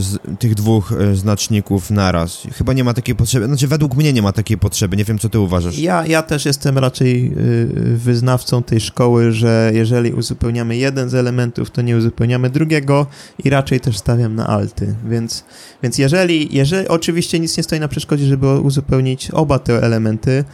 z, 0.00 0.18
tych 0.38 0.54
dwóch 0.54 0.92
e, 0.92 1.16
znaczników 1.16 1.90
naraz. 1.90 2.42
Chyba 2.52 2.72
nie 2.72 2.84
ma 2.84 2.94
takiej 2.94 3.14
potrzeby, 3.14 3.46
znaczy 3.46 3.68
według 3.68 3.96
mnie 3.96 4.12
nie 4.12 4.22
ma 4.22 4.32
takiej 4.32 4.58
potrzeby, 4.58 4.96
nie 4.96 5.04
wiem 5.04 5.18
co 5.18 5.28
ty 5.28 5.40
uważasz. 5.40 5.78
Ja, 5.78 6.06
ja 6.06 6.22
też 6.22 6.44
jestem 6.44 6.78
raczej 6.78 7.32
y, 7.32 7.96
wyznawcą 7.96 8.62
tej 8.62 8.80
szkoły, 8.80 9.32
że 9.32 9.70
jeżeli 9.74 10.12
uzupełniamy 10.12 10.76
jeden 10.76 11.10
z 11.10 11.14
elementów, 11.14 11.70
to 11.70 11.82
nie 11.82 11.96
uzupełniamy 11.96 12.50
drugiego 12.50 13.06
i 13.44 13.50
raczej 13.50 13.80
też 13.80 13.98
stawiam 13.98 14.34
na 14.34 14.46
alty, 14.46 14.94
więc, 15.08 15.44
więc 15.82 15.98
jeżeli, 15.98 16.56
jeżeli 16.56 16.88
oczywiście 16.88 17.40
nic 17.40 17.56
nie 17.56 17.62
stoi 17.62 17.80
na 17.80 17.88
przeszkodzie, 17.88 18.26
żeby 18.26 18.60
uzupełnić 18.60 19.30
oba 19.30 19.55
te 19.58 19.82
elementy, 19.82 20.44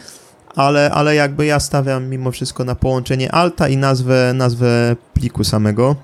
ale, 0.57 0.91
ale 0.91 1.15
jakby 1.15 1.47
ja 1.47 1.61
stawiam 1.61 2.09
mimo 2.09 2.31
wszystko 2.31 2.65
na 2.65 2.75
połączenie 2.75 3.33
alta 3.33 3.69
i 3.69 3.77
nazwę, 3.77 4.33
nazwę 4.35 4.97
pliku 5.15 5.45
samego. 5.45 5.97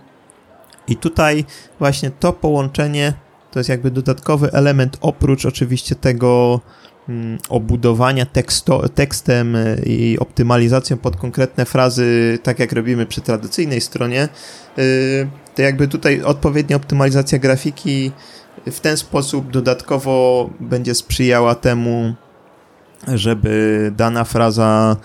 I 0.88 0.96
tutaj 0.96 1.44
właśnie 1.78 2.11
to 2.11 2.32
połączenie 2.32 3.12
to 3.50 3.61
jest 3.61 3.68
jakby 3.68 3.90
dodatkowy 3.90 4.52
element 4.52 4.96
oprócz 5.00 5.46
oczywiście 5.46 5.94
tego 5.94 6.61
mm, 7.08 7.38
obudowania 7.48 8.26
teksto, 8.26 8.88
tekstem 8.88 9.56
i 9.87 10.16
optymalizacją 10.20 10.96
pod 10.96 11.16
konkretne 11.16 11.64
frazy, 11.64 12.38
tak 12.42 12.58
jak 12.58 12.72
robimy 12.72 13.06
przy 13.06 13.20
tradycyjnej 13.20 13.80
stronie, 13.80 14.28
to 15.54 15.62
jakby 15.62 15.88
tutaj 15.88 16.22
odpowiednia 16.22 16.76
optymalizacja 16.76 17.38
grafiki 17.38 18.12
w 18.66 18.80
ten 18.80 18.96
sposób 18.96 19.50
dodatkowo 19.50 20.50
będzie 20.61 20.94
sprzyjała 20.94 21.54
temu, 21.54 22.14
żeby 23.14 23.92
dana 23.96 24.24
fraza 24.24 24.96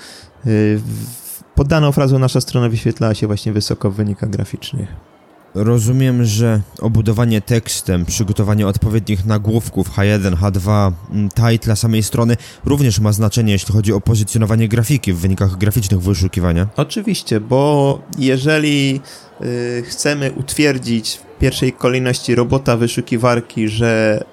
pod 1.56 1.67
daną 1.67 1.91
frazą 1.91 2.19
nasza 2.19 2.41
strona 2.41 2.69
wyświetlała 2.69 3.13
się 3.13 3.27
właśnie 3.27 3.53
wysoko 3.53 3.91
w 3.91 3.95
wynikach 3.95 4.29
graficznych. 4.29 4.88
Rozumiem, 5.56 6.25
że 6.25 6.62
obudowanie 6.79 7.41
tekstem, 7.41 8.06
przygotowanie 8.06 8.67
odpowiednich 8.67 9.25
nagłówków 9.25 9.89
H1, 9.89 10.36
H2, 10.36 10.91
mm, 11.12 11.29
title 11.29 11.75
samej 11.75 12.03
strony 12.03 12.38
również 12.65 12.99
ma 12.99 13.12
znaczenie, 13.12 13.51
jeśli 13.51 13.73
chodzi 13.73 13.93
o 13.93 14.01
pozycjonowanie 14.01 14.67
grafiki 14.67 15.13
w 15.13 15.17
wynikach 15.17 15.58
graficznych 15.58 16.01
wyszukiwania. 16.01 16.67
Oczywiście, 16.75 17.39
bo 17.39 18.01
jeżeli 18.17 19.01
y, 19.41 19.84
chcemy 19.88 20.32
utwierdzić 20.32 21.15
w 21.17 21.39
pierwszej 21.39 21.73
kolejności 21.73 22.36
robota 22.36 22.77
wyszukiwarki, 22.77 23.69
że 23.69 24.23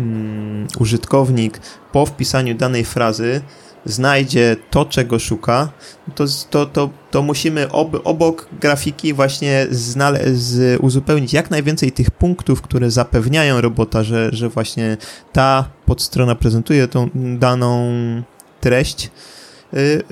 y, 0.00 0.78
użytkownik 0.78 1.60
po 1.92 2.06
wpisaniu 2.06 2.54
danej 2.54 2.84
frazy 2.84 3.40
znajdzie 3.84 4.56
to, 4.70 4.84
czego 4.84 5.18
szuka, 5.18 5.68
to, 6.14 6.24
to, 6.50 6.66
to, 6.66 6.90
to 7.10 7.22
musimy 7.22 7.72
ob, 7.72 8.00
obok 8.04 8.48
grafiki 8.60 9.14
właśnie 9.14 9.66
znale- 9.70 10.34
z, 10.34 10.80
uzupełnić 10.80 11.32
jak 11.32 11.50
najwięcej 11.50 11.92
tych 11.92 12.10
punktów, 12.10 12.62
które 12.62 12.90
zapewniają 12.90 13.60
robota, 13.60 14.02
że, 14.02 14.30
że 14.32 14.48
właśnie 14.48 14.96
ta 15.32 15.70
podstrona 15.86 16.34
prezentuje 16.34 16.88
tą 16.88 17.10
daną 17.14 17.92
treść. 18.60 19.10
Y, 19.74 20.02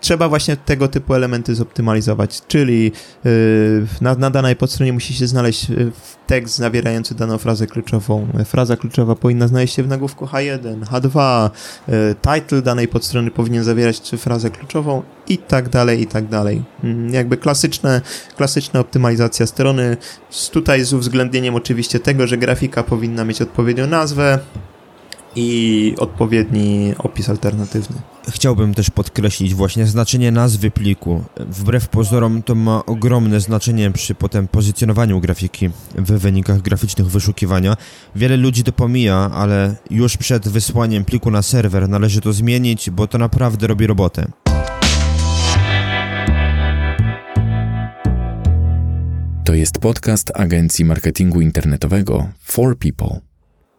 trzeba 0.00 0.28
właśnie 0.28 0.56
tego 0.56 0.88
typu 0.88 1.14
elementy 1.14 1.54
zoptymalizować, 1.54 2.42
czyli 2.48 2.92
yy, 3.24 3.86
na, 4.00 4.14
na 4.14 4.30
danej 4.30 4.56
podstronie 4.56 4.92
musi 4.92 5.14
się 5.14 5.26
znaleźć 5.26 5.68
yy, 5.68 5.92
tekst 6.26 6.56
zawierający 6.56 7.14
daną 7.14 7.38
frazę 7.38 7.66
kluczową. 7.66 8.28
Fraza 8.44 8.76
kluczowa 8.76 9.14
powinna 9.14 9.48
znaleźć 9.48 9.74
się 9.74 9.82
w 9.82 9.88
nagłówku 9.88 10.26
H1, 10.26 10.80
H2, 10.84 11.50
yy, 11.88 11.94
title 12.14 12.62
danej 12.62 12.88
podstrony 12.88 13.30
powinien 13.30 13.64
zawierać 13.64 14.00
frazę 14.18 14.50
kluczową 14.50 15.02
i 15.28 15.38
tak 15.38 15.68
dalej, 15.68 16.02
i 16.02 16.06
tak 16.06 16.26
dalej. 16.28 16.62
Yy, 16.82 16.94
jakby 17.10 17.36
klasyczne, 17.36 18.00
klasyczna 18.36 18.80
optymalizacja 18.80 19.46
strony, 19.46 19.96
tutaj 20.52 20.84
z 20.84 20.92
uwzględnieniem 20.92 21.54
oczywiście 21.54 22.00
tego, 22.00 22.26
że 22.26 22.38
grafika 22.38 22.82
powinna 22.82 23.24
mieć 23.24 23.42
odpowiednią 23.42 23.86
nazwę, 23.86 24.38
i 25.38 25.94
odpowiedni 25.98 26.94
opis 26.98 27.28
alternatywny. 27.28 27.96
Chciałbym 28.28 28.74
też 28.74 28.90
podkreślić 28.90 29.54
właśnie 29.54 29.86
znaczenie 29.86 30.32
nazwy 30.32 30.70
pliku. 30.70 31.24
Wbrew 31.36 31.88
pozorom 31.88 32.42
to 32.42 32.54
ma 32.54 32.84
ogromne 32.86 33.40
znaczenie 33.40 33.90
przy 33.90 34.14
potem 34.14 34.48
pozycjonowaniu 34.48 35.20
grafiki 35.20 35.70
w 35.94 36.12
wynikach 36.12 36.62
graficznych 36.62 37.06
wyszukiwania. 37.06 37.76
Wiele 38.16 38.36
ludzi 38.36 38.64
to 38.64 38.72
pomija, 38.72 39.30
ale 39.34 39.76
już 39.90 40.16
przed 40.16 40.48
wysłaniem 40.48 41.04
pliku 41.04 41.30
na 41.30 41.42
serwer 41.42 41.88
należy 41.88 42.20
to 42.20 42.32
zmienić, 42.32 42.90
bo 42.90 43.06
to 43.06 43.18
naprawdę 43.18 43.66
robi 43.66 43.86
robotę. 43.86 44.26
To 49.44 49.54
jest 49.54 49.78
podcast 49.78 50.30
agencji 50.34 50.84
marketingu 50.84 51.40
internetowego 51.40 52.28
For 52.42 52.78
People. 52.78 53.27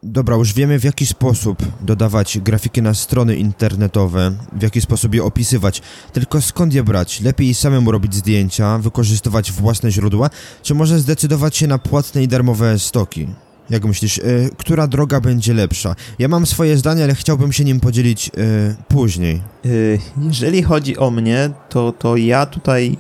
Dobra, 0.04 0.36
już 0.36 0.54
wiemy 0.54 0.80
w 0.80 0.84
jaki 0.84 1.06
sposób 1.06 1.58
dodawać 1.82 2.40
grafiki 2.40 2.82
na 2.82 2.94
strony 2.94 3.36
internetowe, 3.36 4.32
w 4.54 4.62
jaki 4.62 4.82
sposób 4.82 5.16
je 5.16 5.24
opisywać. 5.24 5.82
Tylko 6.14 6.42
skąd 6.42 6.74
je 6.74 6.84
brać? 6.84 7.22
Lepiej 7.22 7.54
samemu 7.54 7.92
robić 7.92 8.16
zdjęcia, 8.16 8.78
wykorzystywać 8.78 9.52
własne 9.52 9.92
źródła, 9.92 10.30
czy 10.64 10.76
może 10.76 11.00
zdecydować 11.00 11.58
się 11.58 11.68
na 11.68 11.78
płatne 11.78 12.24
i 12.24 12.28
darmowe 12.28 12.80
stoki? 12.80 13.28
Jak 13.70 13.86
myślisz, 13.86 14.18
yy, 14.18 14.50
która 14.58 14.88
droga 14.88 15.22
będzie 15.22 15.54
lepsza? 15.54 15.96
Ja 16.20 16.28
mam 16.28 16.46
swoje 16.46 16.78
zdanie, 16.78 17.04
ale 17.04 17.16
chciałbym 17.16 17.54
się 17.54 17.64
nim 17.64 17.80
podzielić 17.80 18.28
yy, 18.28 18.76
później. 18.88 19.42
Yy, 19.64 20.00
jeżeli 20.22 20.64
chodzi 20.64 20.98
o 20.98 21.12
mnie, 21.12 21.50
to, 21.70 21.92
to 21.92 22.18
ja 22.18 22.46
tutaj 22.46 22.98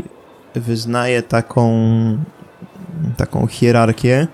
wyznaję 0.55 1.23
taką, 1.23 1.71
taką 3.17 3.47
hierarchię. 3.47 4.27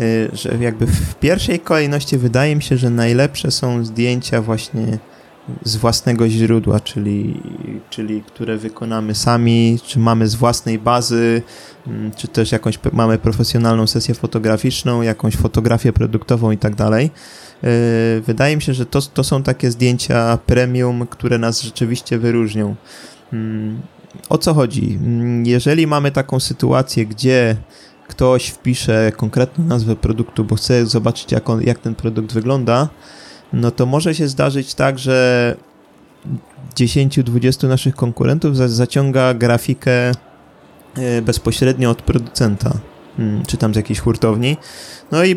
Y, 0.00 0.30
że 0.32 0.56
jakby 0.60 0.86
w 0.86 1.14
pierwszej 1.14 1.60
kolejności 1.60 2.18
wydaje 2.18 2.56
mi 2.56 2.62
się, 2.62 2.76
że 2.76 2.90
najlepsze 2.90 3.50
są 3.50 3.84
zdjęcia 3.84 4.42
właśnie 4.42 4.98
z 5.64 5.76
własnego 5.76 6.28
źródła, 6.28 6.80
czyli, 6.80 7.42
czyli 7.90 8.22
które 8.22 8.56
wykonamy 8.56 9.14
sami, 9.14 9.78
czy 9.86 9.98
mamy 9.98 10.28
z 10.28 10.34
własnej 10.34 10.78
bazy, 10.78 11.42
mm, 11.86 12.10
czy 12.16 12.28
też 12.28 12.52
jakąś 12.52 12.78
mamy 12.92 13.18
profesjonalną 13.18 13.86
sesję 13.86 14.14
fotograficzną, 14.14 15.02
jakąś 15.02 15.36
fotografię 15.36 15.92
produktową 15.92 16.50
i 16.50 16.58
tak 16.58 16.74
dalej. 16.74 17.10
Y, 17.64 18.22
wydaje 18.26 18.56
mi 18.56 18.62
się, 18.62 18.74
że 18.74 18.86
to, 18.86 19.02
to 19.02 19.24
są 19.24 19.42
takie 19.42 19.70
zdjęcia 19.70 20.38
premium, 20.46 21.06
które 21.06 21.38
nas 21.38 21.62
rzeczywiście 21.62 22.18
wyróżnią. 22.18 22.74
Mm, 23.32 23.80
o 24.28 24.38
co 24.38 24.54
chodzi? 24.54 24.98
Mm, 25.00 25.46
jeżeli 25.46 25.86
mamy 25.86 26.10
taką 26.10 26.40
sytuację, 26.40 27.06
gdzie 27.06 27.56
ktoś 28.08 28.48
wpisze 28.48 29.12
konkretną 29.16 29.64
nazwę 29.64 29.96
produktu, 29.96 30.44
bo 30.44 30.54
chce 30.56 30.86
zobaczyć, 30.86 31.32
jak, 31.32 31.50
on, 31.50 31.62
jak 31.62 31.78
ten 31.78 31.94
produkt 31.94 32.32
wygląda, 32.32 32.88
no 33.52 33.70
to 33.70 33.86
może 33.86 34.14
się 34.14 34.28
zdarzyć 34.28 34.74
tak, 34.74 34.98
że 34.98 35.56
10-20 36.76 37.68
naszych 37.68 37.94
konkurentów 37.94 38.56
zaciąga 38.56 39.34
grafikę 39.34 40.10
e, 40.10 40.12
bezpośrednio 41.22 41.90
od 41.90 42.02
producenta, 42.02 42.72
hmm, 43.16 43.46
czy 43.46 43.56
tam 43.56 43.74
z 43.74 43.76
jakiejś 43.76 43.98
hurtowni. 43.98 44.56
No 45.12 45.24
i 45.24 45.36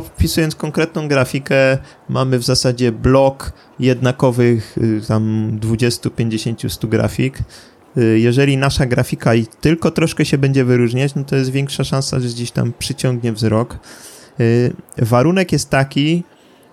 wpisując 0.00 0.54
konkretną 0.54 1.08
grafikę, 1.08 1.78
mamy 2.08 2.38
w 2.38 2.44
zasadzie 2.44 2.92
blok 2.92 3.52
jednakowych 3.78 4.78
y, 4.78 5.00
tam 5.08 5.50
20, 5.58 6.10
50, 6.10 6.72
100 6.72 6.88
grafik, 6.88 7.38
jeżeli 7.96 8.56
nasza 8.56 8.86
grafika 8.86 9.30
tylko 9.60 9.90
troszkę 9.90 10.24
się 10.24 10.38
będzie 10.38 10.64
wyróżniać, 10.64 11.14
no 11.14 11.24
to 11.24 11.36
jest 11.36 11.50
większa 11.50 11.84
szansa, 11.84 12.20
że 12.20 12.28
gdzieś 12.28 12.50
tam 12.50 12.72
przyciągnie 12.78 13.32
wzrok. 13.32 13.78
Y, 14.40 14.72
warunek 14.98 15.52
jest 15.52 15.70
taki, 15.70 16.24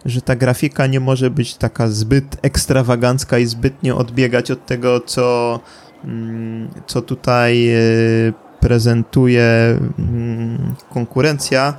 że 0.06 0.22
ta 0.22 0.36
grafika 0.36 0.88
nie 0.88 1.00
może 1.00 1.30
być 1.30 1.56
taka 1.56 1.88
zbyt 1.88 2.38
ekstrawagancka 2.42 3.40
i 3.40 3.46
zbytnio 3.46 3.98
odbiegać 3.98 4.52
od 4.52 4.66
tego, 4.66 5.00
co, 5.00 5.60
mm, 6.06 6.70
co 6.88 7.02
tutaj 7.02 7.70
y, 7.70 8.34
prezentuje 8.60 9.80
mm, 10.00 10.76
konkurencja. 10.94 11.78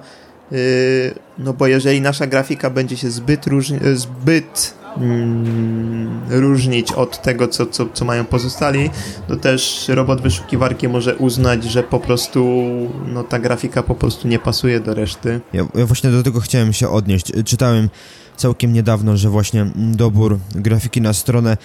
No 1.38 1.52
bo 1.52 1.66
jeżeli 1.66 2.00
nasza 2.00 2.26
grafika 2.26 2.70
będzie 2.70 2.96
się 2.96 3.10
zbyt, 3.10 3.46
różni, 3.46 3.78
zbyt 3.94 4.74
mm, 5.00 6.20
różnić 6.28 6.92
od 6.92 7.22
tego, 7.22 7.48
co, 7.48 7.66
co, 7.66 7.86
co 7.92 8.04
mają 8.04 8.24
pozostali, 8.24 8.90
to 9.28 9.36
też 9.36 9.88
robot 9.88 10.20
wyszukiwarki 10.20 10.88
może 10.88 11.16
uznać, 11.16 11.64
że 11.64 11.82
po 11.82 12.00
prostu 12.00 12.60
no, 13.06 13.24
ta 13.24 13.38
grafika 13.38 13.82
po 13.82 13.94
prostu 13.94 14.28
nie 14.28 14.38
pasuje 14.38 14.80
do 14.80 14.94
reszty. 14.94 15.40
Ja, 15.52 15.66
ja 15.74 15.86
właśnie 15.86 16.10
do 16.10 16.22
tego 16.22 16.40
chciałem 16.40 16.72
się 16.72 16.88
odnieść. 16.88 17.32
Czytałem 17.44 17.90
całkiem 18.36 18.72
niedawno, 18.72 19.16
że 19.16 19.28
właśnie 19.28 19.70
dobór 19.76 20.38
grafiki 20.54 21.00
na 21.00 21.12
stronę 21.12 21.56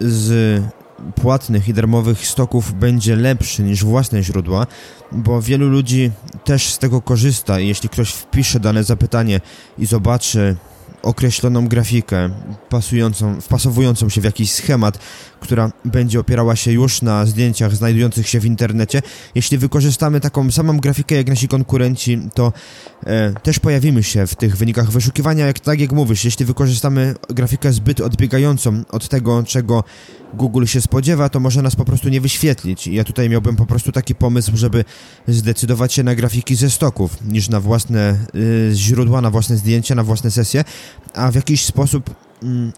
z 0.00 0.62
płatnych 1.14 1.68
i 1.68 1.74
darmowych 1.74 2.26
stoków 2.26 2.74
będzie 2.74 3.16
lepszy 3.16 3.62
niż 3.62 3.84
własne 3.84 4.22
źródła, 4.22 4.66
bo 5.12 5.42
wielu 5.42 5.68
ludzi 5.68 6.10
też 6.44 6.68
z 6.72 6.78
tego 6.78 7.02
korzysta 7.02 7.60
jeśli 7.60 7.88
ktoś 7.88 8.10
wpisze 8.10 8.60
dane 8.60 8.84
zapytanie 8.84 9.40
i 9.78 9.86
zobaczy 9.86 10.56
określoną 11.06 11.68
grafikę, 11.68 12.30
pasującą, 12.68 13.40
wpasowującą 13.40 14.08
się 14.08 14.20
w 14.20 14.24
jakiś 14.24 14.52
schemat, 14.52 14.98
która 15.40 15.72
będzie 15.84 16.20
opierała 16.20 16.56
się 16.56 16.72
już 16.72 17.02
na 17.02 17.26
zdjęciach 17.26 17.76
znajdujących 17.76 18.28
się 18.28 18.40
w 18.40 18.46
internecie. 18.46 19.02
Jeśli 19.34 19.58
wykorzystamy 19.58 20.20
taką 20.20 20.50
samą 20.50 20.78
grafikę 20.78 21.14
jak 21.14 21.28
nasi 21.28 21.48
konkurenci, 21.48 22.18
to 22.34 22.52
e, 23.06 23.32
też 23.32 23.58
pojawimy 23.58 24.02
się 24.02 24.26
w 24.26 24.34
tych 24.34 24.56
wynikach 24.56 24.90
wyszukiwania, 24.90 25.46
jak 25.46 25.60
tak 25.60 25.80
jak 25.80 25.92
mówisz, 25.92 26.24
jeśli 26.24 26.44
wykorzystamy 26.44 27.14
grafikę 27.28 27.72
zbyt 27.72 28.00
odbiegającą 28.00 28.82
od 28.90 29.08
tego, 29.08 29.42
czego 29.42 29.84
Google 30.34 30.64
się 30.64 30.80
spodziewa, 30.80 31.28
to 31.28 31.40
może 31.40 31.62
nas 31.62 31.76
po 31.76 31.84
prostu 31.84 32.08
nie 32.08 32.20
wyświetlić. 32.20 32.86
Ja 32.86 33.04
tutaj 33.04 33.30
miałbym 33.30 33.56
po 33.56 33.66
prostu 33.66 33.92
taki 33.92 34.14
pomysł, 34.14 34.52
żeby 34.54 34.84
zdecydować 35.28 35.92
się 35.92 36.02
na 36.02 36.14
grafiki 36.14 36.56
ze 36.56 36.70
stoków, 36.70 37.16
niż 37.24 37.48
na 37.48 37.60
własne 37.60 38.18
y, 38.34 38.70
źródła, 38.74 39.20
na 39.20 39.30
własne 39.30 39.56
zdjęcia, 39.56 39.94
na 39.94 40.04
własne 40.04 40.30
sesje, 40.30 40.64
a 41.14 41.30
w 41.30 41.34
jakiś 41.34 41.64
sposób 41.64 42.25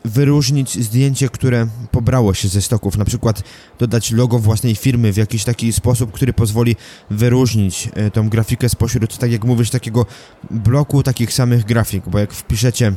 wyróżnić 0.04 0.84
zdjęcie, 0.84 1.28
które 1.28 1.66
pobrało 1.90 2.34
się 2.34 2.48
ze 2.48 2.62
stoków, 2.62 2.96
na 2.96 3.04
przykład 3.04 3.42
dodać 3.78 4.10
logo 4.10 4.38
własnej 4.38 4.74
firmy 4.74 5.12
w 5.12 5.16
jakiś 5.16 5.44
taki 5.44 5.72
sposób, 5.72 6.12
który 6.12 6.32
pozwoli 6.32 6.76
wyróżnić 7.10 7.88
y, 8.06 8.10
tą 8.10 8.28
grafikę 8.28 8.68
spośród, 8.68 9.18
tak 9.18 9.32
jak 9.32 9.44
mówisz, 9.44 9.70
takiego 9.70 10.06
bloku 10.50 11.02
takich 11.02 11.32
samych 11.32 11.64
grafik, 11.64 12.08
bo 12.08 12.18
jak 12.18 12.32
wpiszecie 12.32 12.92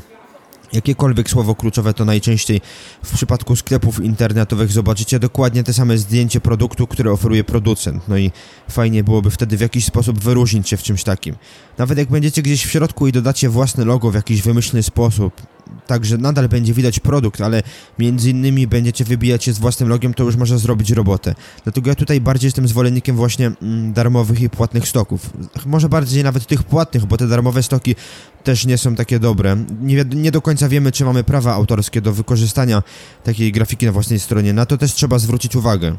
jakiekolwiek 0.73 1.29
słowo 1.29 1.55
kluczowe, 1.55 1.93
to 1.93 2.05
najczęściej 2.05 2.61
w 3.03 3.13
przypadku 3.13 3.55
sklepów 3.55 4.03
internetowych 4.03 4.71
zobaczycie 4.71 5.19
dokładnie 5.19 5.63
te 5.63 5.73
same 5.73 5.97
zdjęcie 5.97 6.41
produktu, 6.41 6.87
które 6.87 7.11
oferuje 7.11 7.43
producent. 7.43 8.07
No 8.07 8.17
i 8.17 8.31
fajnie 8.69 9.03
byłoby 9.03 9.31
wtedy 9.31 9.57
w 9.57 9.61
jakiś 9.61 9.85
sposób 9.85 10.19
wyróżnić 10.19 10.69
się 10.69 10.77
w 10.77 10.83
czymś 10.83 11.03
takim. 11.03 11.35
Nawet 11.77 11.97
jak 11.97 12.09
będziecie 12.09 12.41
gdzieś 12.41 12.65
w 12.65 12.71
środku 12.71 13.07
i 13.07 13.11
dodacie 13.11 13.49
własne 13.49 13.85
logo 13.85 14.11
w 14.11 14.15
jakiś 14.15 14.41
wymyślny 14.41 14.83
sposób, 14.83 15.41
także 15.87 16.17
nadal 16.17 16.49
będzie 16.49 16.73
widać 16.73 16.99
produkt, 16.99 17.41
ale 17.41 17.63
między 17.99 18.29
innymi 18.29 18.67
będziecie 18.67 19.05
wybijać 19.05 19.43
się 19.43 19.53
z 19.53 19.59
własnym 19.59 19.89
logiem, 19.89 20.13
to 20.13 20.23
już 20.23 20.35
może 20.35 20.59
zrobić 20.59 20.91
robotę. 20.91 21.35
Dlatego 21.63 21.89
ja 21.89 21.95
tutaj 21.95 22.21
bardziej 22.21 22.47
jestem 22.47 22.67
zwolennikiem 22.67 23.15
właśnie 23.15 23.51
mm, 23.61 23.93
darmowych 23.93 24.41
i 24.41 24.49
płatnych 24.49 24.87
stoków. 24.87 25.29
Może 25.65 25.89
bardziej 25.89 26.23
nawet 26.23 26.45
tych 26.45 26.63
płatnych, 26.63 27.05
bo 27.05 27.17
te 27.17 27.27
darmowe 27.27 27.63
stoki 27.63 27.95
też 28.43 28.65
nie 28.65 28.77
są 28.77 28.95
takie 28.95 29.19
dobre. 29.19 29.57
Nie, 29.81 30.05
nie 30.15 30.31
do 30.31 30.41
końca 30.41 30.69
wiemy, 30.69 30.91
czy 30.91 31.05
mamy 31.05 31.23
prawa 31.23 31.53
autorskie 31.53 32.01
do 32.01 32.13
wykorzystania 32.13 32.83
takiej 33.23 33.51
grafiki 33.51 33.85
na 33.85 33.91
własnej 33.91 34.19
stronie. 34.19 34.53
Na 34.53 34.65
to 34.65 34.77
też 34.77 34.93
trzeba 34.93 35.19
zwrócić 35.19 35.55
uwagę. 35.55 35.95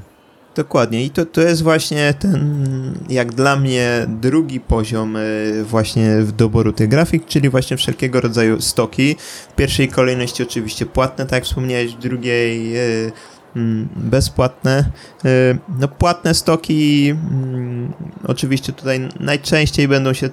Dokładnie 0.54 1.04
i 1.04 1.10
to, 1.10 1.26
to 1.26 1.40
jest 1.40 1.62
właśnie 1.62 2.14
ten, 2.18 2.94
jak 3.08 3.34
dla 3.34 3.56
mnie, 3.56 4.06
drugi 4.08 4.60
poziom 4.60 5.16
y, 5.16 5.64
właśnie 5.64 6.20
w 6.20 6.32
doboru 6.32 6.72
tych 6.72 6.88
grafik, 6.88 7.26
czyli 7.26 7.48
właśnie 7.48 7.76
wszelkiego 7.76 8.20
rodzaju 8.20 8.60
stoki. 8.60 9.16
W 9.52 9.54
pierwszej 9.54 9.88
kolejności 9.88 10.42
oczywiście 10.42 10.86
płatne, 10.86 11.24
tak 11.24 11.32
jak 11.32 11.44
wspomniałeś, 11.44 11.94
w 11.94 11.98
drugiej 11.98 12.76
y, 12.76 13.12
mm, 13.56 13.88
bezpłatne. 13.96 14.84
Y, 15.24 15.58
no 15.78 15.88
płatne 15.88 16.34
stoki 16.34 17.10
mm, 17.10 17.92
oczywiście 18.26 18.72
tutaj 18.72 19.08
najczęściej 19.20 19.88
będą 19.88 20.12
się 20.12 20.30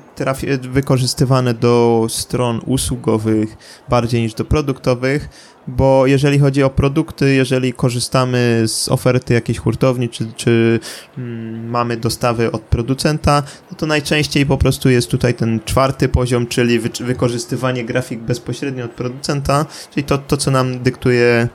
wykorzystywane 0.62 1.54
do 1.54 2.06
stron 2.10 2.62
usługowych 2.66 3.58
bardziej 3.90 4.22
niż 4.22 4.34
do 4.34 4.46
produktowych 4.46 5.30
bo 5.70 6.08
jeżeli 6.08 6.40
chodzi 6.40 6.64
o 6.64 6.70
produkty, 6.70 7.34
jeżeli 7.34 7.74
korzystamy 7.74 8.64
z 8.68 8.90
oferty 8.90 9.34
jakiejś 9.34 9.58
hurtowni, 9.58 10.10
czy, 10.10 10.32
czy 10.36 10.80
mm, 11.18 11.70
mamy 11.70 11.98
dostawy 11.98 12.52
od 12.52 12.62
producenta, 12.62 13.44
no 13.72 13.78
to 13.78 13.86
najczęściej 13.86 14.46
po 14.46 14.58
prostu 14.58 14.90
jest 14.90 15.12
tutaj 15.12 15.34
ten 15.34 15.60
czwarty 15.66 16.10
poziom, 16.10 16.48
czyli 16.48 16.80
wy, 16.80 16.90
wykorzystywanie 17.00 17.86
grafik 17.86 18.20
bezpośrednio 18.20 18.86
od 18.86 18.92
producenta, 18.92 19.66
czyli 19.94 20.04
to, 20.04 20.18
to 20.18 20.38
co 20.38 20.52
nam 20.52 20.80
dyktuje 20.80 21.48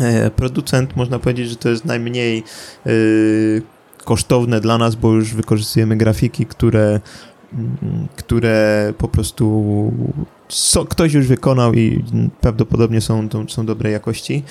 e, 0.00 0.30
producent, 0.30 0.96
można 0.96 1.18
powiedzieć, 1.18 1.48
że 1.48 1.56
to 1.56 1.68
jest 1.68 1.84
najmniej 1.84 2.38
e, 2.86 2.90
kosztowne 4.04 4.60
dla 4.60 4.78
nas, 4.78 4.94
bo 4.94 5.12
już 5.12 5.34
wykorzystujemy 5.34 5.96
grafiki, 5.96 6.46
które 6.46 7.00
które 8.16 8.92
po 8.98 9.08
prostu 9.08 9.92
so, 10.48 10.84
ktoś 10.84 11.12
już 11.12 11.26
wykonał 11.26 11.74
i 11.74 12.04
prawdopodobnie 12.40 13.00
są, 13.00 13.28
są 13.48 13.66
dobrej 13.66 13.92
jakości. 13.92 14.42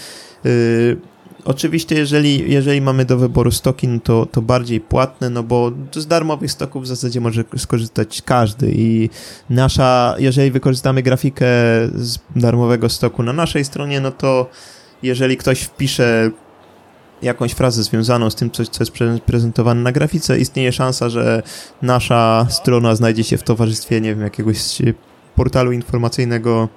Yy, 0.43 0.97
oczywiście, 1.45 1.95
jeżeli, 1.95 2.51
jeżeli 2.51 2.81
mamy 2.81 3.05
do 3.05 3.17
wyboru 3.17 3.51
stoki, 3.51 3.87
no 3.87 3.99
to, 4.03 4.25
to 4.25 4.41
bardziej 4.41 4.81
płatne, 4.81 5.29
no 5.29 5.43
bo 5.43 5.71
z 5.91 6.07
darmowych 6.07 6.51
stoków 6.51 6.83
w 6.83 6.87
zasadzie 6.87 7.21
może 7.21 7.43
skorzystać 7.57 8.21
każdy 8.21 8.71
i 8.75 9.09
nasza, 9.49 10.15
jeżeli 10.17 10.51
wykorzystamy 10.51 11.03
grafikę 11.03 11.45
z 11.95 12.17
darmowego 12.35 12.89
stoku 12.89 13.23
na 13.23 13.33
naszej 13.33 13.65
stronie, 13.65 14.01
no 14.01 14.11
to 14.11 14.49
jeżeli 15.03 15.37
ktoś 15.37 15.61
wpisze 15.61 16.31
jakąś 17.21 17.51
frazę 17.51 17.83
związaną 17.83 18.29
z 18.29 18.35
tym, 18.35 18.51
co, 18.51 18.65
co 18.65 18.83
jest 18.83 19.23
prezentowane 19.25 19.81
na 19.81 19.91
grafice, 19.91 20.39
istnieje 20.39 20.71
szansa, 20.71 21.09
że 21.09 21.43
nasza 21.81 22.47
strona 22.49 22.95
znajdzie 22.95 23.23
się 23.23 23.37
w 23.37 23.43
towarzystwie, 23.43 24.01
nie 24.01 24.09
wiem, 24.09 24.21
jakiegoś 24.21 24.57
portalu 25.35 25.71
informacyjnego, 25.71 26.69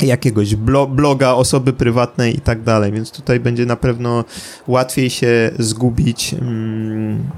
jakiegoś 0.00 0.56
bloga, 0.88 1.34
osoby 1.34 1.72
prywatnej 1.72 2.36
i 2.36 2.40
tak 2.40 2.62
dalej, 2.62 2.92
więc 2.92 3.10
tutaj 3.10 3.40
będzie 3.40 3.66
na 3.66 3.76
pewno 3.76 4.24
łatwiej 4.66 5.10
się 5.10 5.50
zgubić 5.58 6.34
mm, 6.34 7.30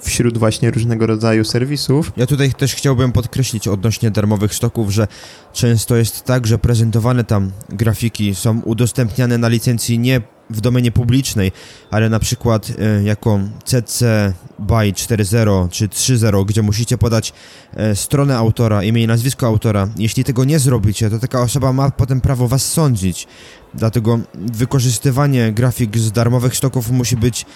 wśród 0.00 0.38
właśnie 0.38 0.70
różnego 0.70 1.06
rodzaju 1.06 1.44
serwisów. 1.44 2.12
Ja 2.16 2.26
tutaj 2.26 2.52
też 2.52 2.74
chciałbym 2.74 3.12
podkreślić 3.12 3.68
odnośnie 3.68 4.10
darmowych 4.10 4.54
stoków, 4.54 4.90
że 4.90 5.08
często 5.52 5.96
jest 5.96 6.24
tak, 6.24 6.46
że 6.46 6.58
prezentowane 6.58 7.24
tam 7.24 7.50
grafiki 7.68 8.34
są 8.34 8.60
udostępniane 8.60 9.38
na 9.38 9.48
licencji 9.48 9.98
nie 9.98 10.20
w 10.50 10.60
domenie 10.60 10.92
publicznej, 10.92 11.52
ale 11.90 12.08
na 12.08 12.18
przykład 12.18 12.72
e, 12.78 13.02
jako 13.02 13.40
CC 13.64 14.32
BY 14.58 14.74
4.0 14.74 15.68
czy 15.70 15.88
3.0, 15.88 16.46
gdzie 16.46 16.62
musicie 16.62 16.98
podać 16.98 17.32
e, 17.76 17.96
stronę 17.96 18.36
autora, 18.36 18.82
imię 18.82 19.02
i 19.02 19.06
nazwisko 19.06 19.46
autora. 19.46 19.88
Jeśli 19.96 20.24
tego 20.24 20.44
nie 20.44 20.58
zrobicie, 20.58 21.10
to 21.10 21.18
taka 21.18 21.40
osoba 21.40 21.72
ma 21.72 21.90
potem 21.90 22.20
prawo 22.20 22.48
was 22.48 22.72
sądzić. 22.72 23.26
Dlatego 23.74 24.20
wykorzystywanie 24.34 25.52
grafik 25.52 25.98
z 25.98 26.12
darmowych 26.12 26.56
stoków 26.56 26.90
musi 26.90 27.16
być 27.16 27.46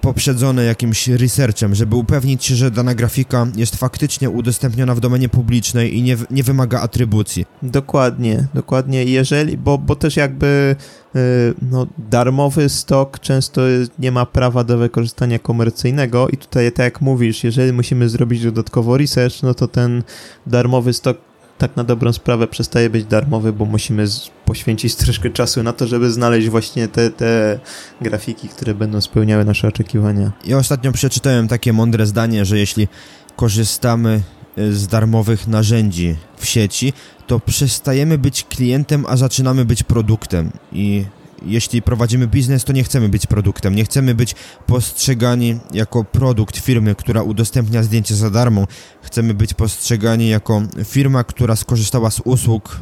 poprzedzone 0.00 0.64
jakimś 0.64 1.08
researchem, 1.08 1.74
żeby 1.74 1.96
upewnić 1.96 2.44
się, 2.44 2.54
że 2.54 2.70
dana 2.70 2.94
grafika 2.94 3.46
jest 3.56 3.76
faktycznie 3.76 4.30
udostępniona 4.30 4.94
w 4.94 5.00
domenie 5.00 5.28
publicznej 5.28 5.96
i 5.96 6.02
nie, 6.02 6.16
nie 6.30 6.42
wymaga 6.42 6.80
atrybucji. 6.80 7.46
Dokładnie, 7.62 8.46
dokładnie. 8.54 9.04
Jeżeli, 9.04 9.58
bo, 9.58 9.78
bo 9.78 9.96
też 9.96 10.16
jakby 10.16 10.76
y, 11.16 11.54
no, 11.62 11.86
darmowy 11.98 12.68
stok 12.68 13.20
często 13.20 13.62
nie 13.98 14.12
ma 14.12 14.26
prawa 14.26 14.64
do 14.64 14.78
wykorzystania 14.78 15.38
komercyjnego 15.38 16.28
i 16.28 16.36
tutaj 16.36 16.72
tak 16.72 16.84
jak 16.84 17.00
mówisz, 17.00 17.44
jeżeli 17.44 17.72
musimy 17.72 18.08
zrobić 18.08 18.44
dodatkowo 18.44 18.96
research, 18.96 19.42
no 19.42 19.54
to 19.54 19.68
ten 19.68 20.02
darmowy 20.46 20.92
stok 20.92 21.33
tak 21.58 21.76
na 21.76 21.84
dobrą 21.84 22.12
sprawę 22.12 22.46
przestaje 22.46 22.90
być 22.90 23.04
darmowy, 23.04 23.52
bo 23.52 23.64
musimy 23.64 24.06
poświęcić 24.44 24.94
troszkę 25.04 25.30
czasu 25.30 25.62
na 25.62 25.72
to, 25.72 25.86
żeby 25.86 26.10
znaleźć 26.10 26.48
właśnie 26.48 26.88
te, 26.88 27.10
te 27.10 27.58
grafiki, 28.00 28.48
które 28.48 28.74
będą 28.74 29.00
spełniały 29.00 29.44
nasze 29.44 29.68
oczekiwania. 29.68 30.32
Ja 30.44 30.56
ostatnio 30.58 30.92
przeczytałem 30.92 31.48
takie 31.48 31.72
mądre 31.72 32.06
zdanie, 32.06 32.44
że 32.44 32.58
jeśli 32.58 32.88
korzystamy 33.36 34.22
y, 34.58 34.74
z 34.74 34.86
darmowych 34.86 35.46
narzędzi 35.46 36.16
w 36.36 36.46
sieci, 36.46 36.92
to 37.26 37.40
przestajemy 37.40 38.18
być 38.18 38.44
klientem, 38.44 39.04
a 39.08 39.16
zaczynamy 39.16 39.64
być 39.64 39.82
produktem. 39.82 40.50
I 40.72 41.04
jeśli 41.46 41.82
prowadzimy 41.82 42.26
biznes, 42.26 42.64
to 42.64 42.72
nie 42.72 42.84
chcemy 42.84 43.08
być 43.08 43.26
produktem, 43.26 43.74
nie 43.74 43.84
chcemy 43.84 44.14
być 44.14 44.34
postrzegani 44.66 45.58
jako 45.72 46.04
produkt 46.04 46.56
firmy, 46.56 46.94
która 46.94 47.22
udostępnia 47.22 47.82
zdjęcie 47.82 48.14
za 48.14 48.30
darmo. 48.30 48.66
Chcemy 49.02 49.34
być 49.34 49.54
postrzegani 49.54 50.28
jako 50.28 50.62
firma, 50.84 51.24
która 51.24 51.56
skorzystała 51.56 52.10
z 52.10 52.20
usług 52.24 52.80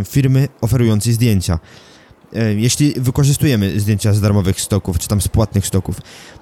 y, 0.00 0.04
firmy 0.04 0.48
oferującej 0.60 1.12
zdjęcia. 1.12 1.58
E, 2.32 2.54
jeśli 2.54 2.94
wykorzystujemy 2.96 3.80
zdjęcia 3.80 4.12
z 4.12 4.20
darmowych 4.20 4.60
stoków, 4.60 4.98
czy 4.98 5.08
tam 5.08 5.20
z 5.20 5.28
płatnych 5.28 5.66
stoków. 5.66 6.00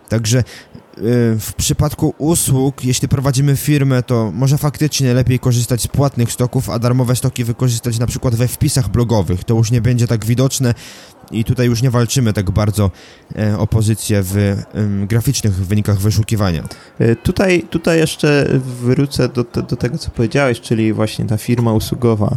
Także 0.08 0.44
Y, 0.98 1.40
w 1.40 1.52
przypadku 1.56 2.14
usług, 2.18 2.84
jeśli 2.84 3.08
prowadzimy 3.08 3.56
firmę, 3.56 4.02
to 4.02 4.32
może 4.34 4.58
faktycznie 4.58 5.14
lepiej 5.14 5.38
korzystać 5.38 5.82
z 5.82 5.86
płatnych 5.86 6.32
stoków, 6.32 6.70
a 6.70 6.78
darmowe 6.78 7.16
stoki 7.16 7.44
wykorzystać 7.44 7.98
na 7.98 8.06
przykład 8.06 8.34
we 8.34 8.48
wpisach 8.48 8.88
blogowych. 8.88 9.44
To 9.44 9.54
już 9.54 9.70
nie 9.70 9.80
będzie 9.80 10.06
tak 10.06 10.24
widoczne 10.24 10.74
i 11.30 11.44
tutaj 11.44 11.66
już 11.66 11.82
nie 11.82 11.90
walczymy 11.90 12.32
tak 12.32 12.50
bardzo 12.50 12.90
e, 13.38 13.58
o 13.58 13.66
pozycję 13.66 14.22
w 14.22 14.62
graficznych 15.06 15.54
wynikach 15.54 15.98
wyszukiwania. 15.98 16.62
E, 16.98 17.16
tutaj, 17.16 17.62
tutaj 17.70 17.98
jeszcze 17.98 18.46
wrócę 18.80 19.28
do, 19.28 19.44
do 19.44 19.76
tego, 19.76 19.98
co 19.98 20.10
powiedziałeś, 20.10 20.60
czyli 20.60 20.92
właśnie 20.92 21.24
ta 21.24 21.36
firma 21.36 21.72
usługowa. 21.72 22.36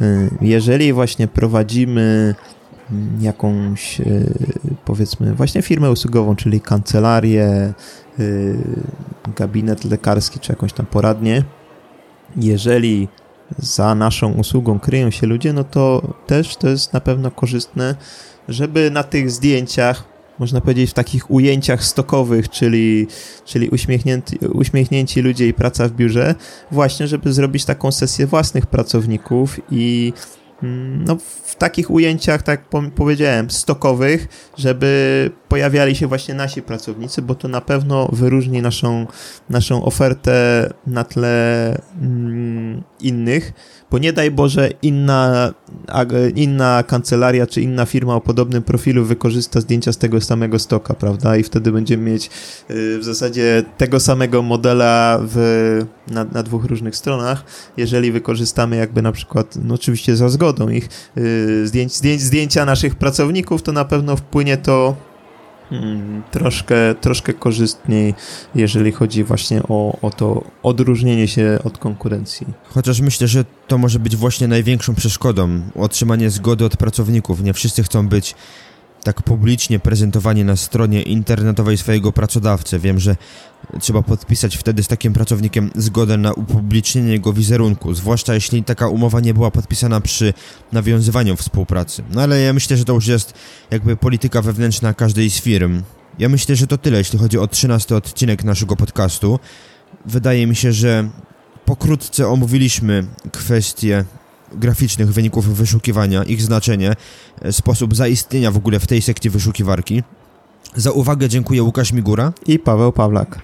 E, 0.00 0.28
jeżeli 0.40 0.92
właśnie 0.92 1.28
prowadzimy 1.28 2.34
jakąś 3.20 4.00
powiedzmy 4.84 5.34
właśnie 5.34 5.62
firmę 5.62 5.90
usługową, 5.90 6.36
czyli 6.36 6.60
kancelarię, 6.60 7.72
gabinet 9.36 9.84
lekarski 9.84 10.40
czy 10.40 10.52
jakąś 10.52 10.72
tam 10.72 10.86
poradnię, 10.86 11.44
jeżeli 12.36 13.08
za 13.58 13.94
naszą 13.94 14.32
usługą 14.32 14.78
kryją 14.78 15.10
się 15.10 15.26
ludzie, 15.26 15.52
no 15.52 15.64
to 15.64 16.02
też 16.26 16.56
to 16.56 16.68
jest 16.68 16.92
na 16.92 17.00
pewno 17.00 17.30
korzystne, 17.30 17.94
żeby 18.48 18.90
na 18.90 19.02
tych 19.02 19.30
zdjęciach, 19.30 20.04
można 20.38 20.60
powiedzieć 20.60 20.90
w 20.90 20.94
takich 20.94 21.30
ujęciach 21.30 21.84
stokowych, 21.84 22.48
czyli, 22.48 23.06
czyli 23.44 23.68
uśmiechnięci, 23.68 24.38
uśmiechnięci 24.52 25.22
ludzie 25.22 25.48
i 25.48 25.54
praca 25.54 25.88
w 25.88 25.92
biurze, 25.92 26.34
właśnie 26.70 27.06
żeby 27.06 27.32
zrobić 27.32 27.64
taką 27.64 27.92
sesję 27.92 28.26
własnych 28.26 28.66
pracowników 28.66 29.60
i 29.70 30.12
Mm, 30.62 31.04
no, 31.04 31.16
w 31.44 31.54
takich 31.54 31.90
ujęciach, 31.90 32.42
tak 32.42 32.64
powiedziałem, 32.94 33.50
stokowych, 33.50 34.28
żeby 34.58 35.30
pojawiali 35.48 35.96
się 35.96 36.06
właśnie 36.06 36.34
nasi 36.34 36.62
pracownicy, 36.62 37.22
bo 37.22 37.34
to 37.34 37.48
na 37.48 37.60
pewno 37.60 38.08
wyróżni 38.12 38.62
naszą, 38.62 39.06
naszą 39.50 39.84
ofertę 39.84 40.70
na 40.86 41.04
tle 41.04 41.76
mm, 42.00 42.49
innych, 43.00 43.52
bo 43.90 43.98
nie 43.98 44.12
daj 44.12 44.30
Boże 44.30 44.70
inna, 44.82 45.54
inna 46.34 46.82
kancelaria 46.82 47.46
czy 47.46 47.62
inna 47.62 47.86
firma 47.86 48.14
o 48.14 48.20
podobnym 48.20 48.62
profilu 48.62 49.04
wykorzysta 49.04 49.60
zdjęcia 49.60 49.92
z 49.92 49.98
tego 49.98 50.20
samego 50.20 50.58
stoka, 50.58 50.94
prawda? 50.94 51.36
I 51.36 51.42
wtedy 51.42 51.72
będziemy 51.72 52.10
mieć 52.10 52.30
y, 52.70 52.98
w 52.98 53.04
zasadzie 53.04 53.64
tego 53.78 54.00
samego 54.00 54.42
modela 54.42 55.20
w, 55.22 55.36
na, 56.10 56.24
na 56.24 56.42
dwóch 56.42 56.64
różnych 56.64 56.96
stronach. 56.96 57.44
Jeżeli 57.76 58.12
wykorzystamy 58.12 58.76
jakby 58.76 59.02
na 59.02 59.12
przykład, 59.12 59.54
no 59.64 59.74
oczywiście 59.74 60.16
za 60.16 60.28
zgodą 60.28 60.68
ich, 60.68 60.88
y, 61.18 61.66
zdjęć, 61.66 61.96
zdjęć, 61.96 62.20
zdjęcia 62.20 62.64
naszych 62.64 62.94
pracowników, 62.94 63.62
to 63.62 63.72
na 63.72 63.84
pewno 63.84 64.16
wpłynie 64.16 64.56
to 64.56 65.09
troszkę, 66.30 66.94
troszkę 66.94 67.32
korzystniej, 67.32 68.14
jeżeli 68.54 68.92
chodzi 68.92 69.24
właśnie 69.24 69.62
o, 69.68 69.98
o 70.02 70.10
to 70.10 70.44
odróżnienie 70.62 71.28
się 71.28 71.58
od 71.64 71.78
konkurencji. 71.78 72.46
Chociaż 72.64 73.00
myślę, 73.00 73.28
że 73.28 73.44
to 73.68 73.78
może 73.78 73.98
być 73.98 74.16
właśnie 74.16 74.48
największą 74.48 74.94
przeszkodą 74.94 75.60
otrzymanie 75.74 76.30
zgody 76.30 76.64
od 76.64 76.76
pracowników. 76.76 77.42
Nie 77.42 77.52
wszyscy 77.52 77.82
chcą 77.82 78.08
być 78.08 78.34
tak 79.04 79.22
publicznie 79.22 79.78
prezentowani 79.78 80.44
na 80.44 80.56
stronie 80.56 81.02
internetowej 81.02 81.78
swojego 81.78 82.12
pracodawcy. 82.12 82.78
Wiem, 82.78 83.00
że 83.00 83.16
trzeba 83.80 84.02
podpisać 84.02 84.56
wtedy 84.56 84.82
z 84.82 84.88
takim 84.88 85.12
pracownikiem 85.12 85.70
zgodę 85.74 86.16
na 86.16 86.32
upublicznienie 86.32 87.12
jego 87.12 87.32
wizerunku, 87.32 87.94
zwłaszcza 87.94 88.34
jeśli 88.34 88.64
taka 88.64 88.88
umowa 88.88 89.20
nie 89.20 89.34
była 89.34 89.50
podpisana 89.50 90.00
przy 90.00 90.34
nawiązywaniu 90.72 91.36
współpracy. 91.36 92.02
No 92.10 92.22
ale 92.22 92.40
ja 92.40 92.52
myślę, 92.52 92.76
że 92.76 92.84
to 92.84 92.92
już 92.92 93.06
jest 93.06 93.34
jakby 93.70 93.96
polityka 93.96 94.42
wewnętrzna 94.42 94.94
każdej 94.94 95.30
z 95.30 95.40
firm. 95.40 95.82
Ja 96.18 96.28
myślę, 96.28 96.56
że 96.56 96.66
to 96.66 96.78
tyle, 96.78 96.98
jeśli 96.98 97.18
chodzi 97.18 97.38
o 97.38 97.46
13 97.46 97.96
odcinek 97.96 98.44
naszego 98.44 98.76
podcastu. 98.76 99.38
Wydaje 100.06 100.46
mi 100.46 100.56
się, 100.56 100.72
że 100.72 101.08
pokrótce 101.64 102.28
omówiliśmy 102.28 103.06
kwestie 103.32 104.04
graficznych 104.52 105.12
wyników 105.12 105.56
wyszukiwania, 105.56 106.24
ich 106.24 106.42
znaczenie, 106.42 106.96
sposób 107.50 107.96
zaistnienia 107.96 108.50
w 108.50 108.56
ogóle 108.56 108.80
w 108.80 108.86
tej 108.86 109.02
sekcji 109.02 109.30
wyszukiwarki. 109.30 110.02
Za 110.76 110.90
uwagę 110.90 111.28
dziękuję 111.28 111.62
Łukasz 111.62 111.92
Migura 111.92 112.32
i 112.46 112.58
Paweł 112.58 112.92
Pawlak. 112.92 113.40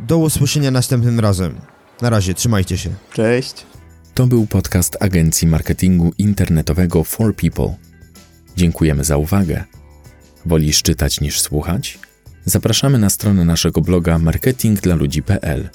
Do 0.00 0.18
usłyszenia 0.18 0.70
następnym 0.70 1.20
razem. 1.20 1.54
Na 2.02 2.10
razie, 2.10 2.34
trzymajcie 2.34 2.78
się. 2.78 2.90
Cześć. 3.12 3.66
To 4.14 4.26
był 4.26 4.46
podcast 4.46 4.96
agencji 5.00 5.48
marketingu 5.48 6.12
internetowego 6.18 7.04
For 7.04 7.36
People. 7.36 7.74
Dziękujemy 8.56 9.04
za 9.04 9.16
uwagę. 9.16 9.64
Wolisz 10.46 10.82
czytać 10.82 11.20
niż 11.20 11.40
słuchać? 11.40 11.98
Zapraszamy 12.44 12.98
na 12.98 13.10
stronę 13.10 13.44
naszego 13.44 13.80
bloga 13.80 14.18
marketingdlaludzi.pl. 14.18 15.68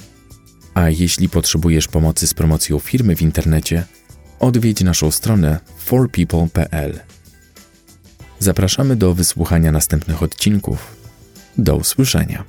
A 0.73 0.89
jeśli 0.89 1.29
potrzebujesz 1.29 1.87
pomocy 1.87 2.27
z 2.27 2.33
promocją 2.33 2.79
firmy 2.79 3.15
w 3.15 3.21
internecie, 3.21 3.83
odwiedź 4.39 4.81
naszą 4.81 5.11
stronę 5.11 5.59
forpeople.pl. 5.77 6.99
Zapraszamy 8.39 8.95
do 8.95 9.13
wysłuchania 9.13 9.71
następnych 9.71 10.23
odcinków. 10.23 10.95
Do 11.57 11.75
usłyszenia. 11.75 12.43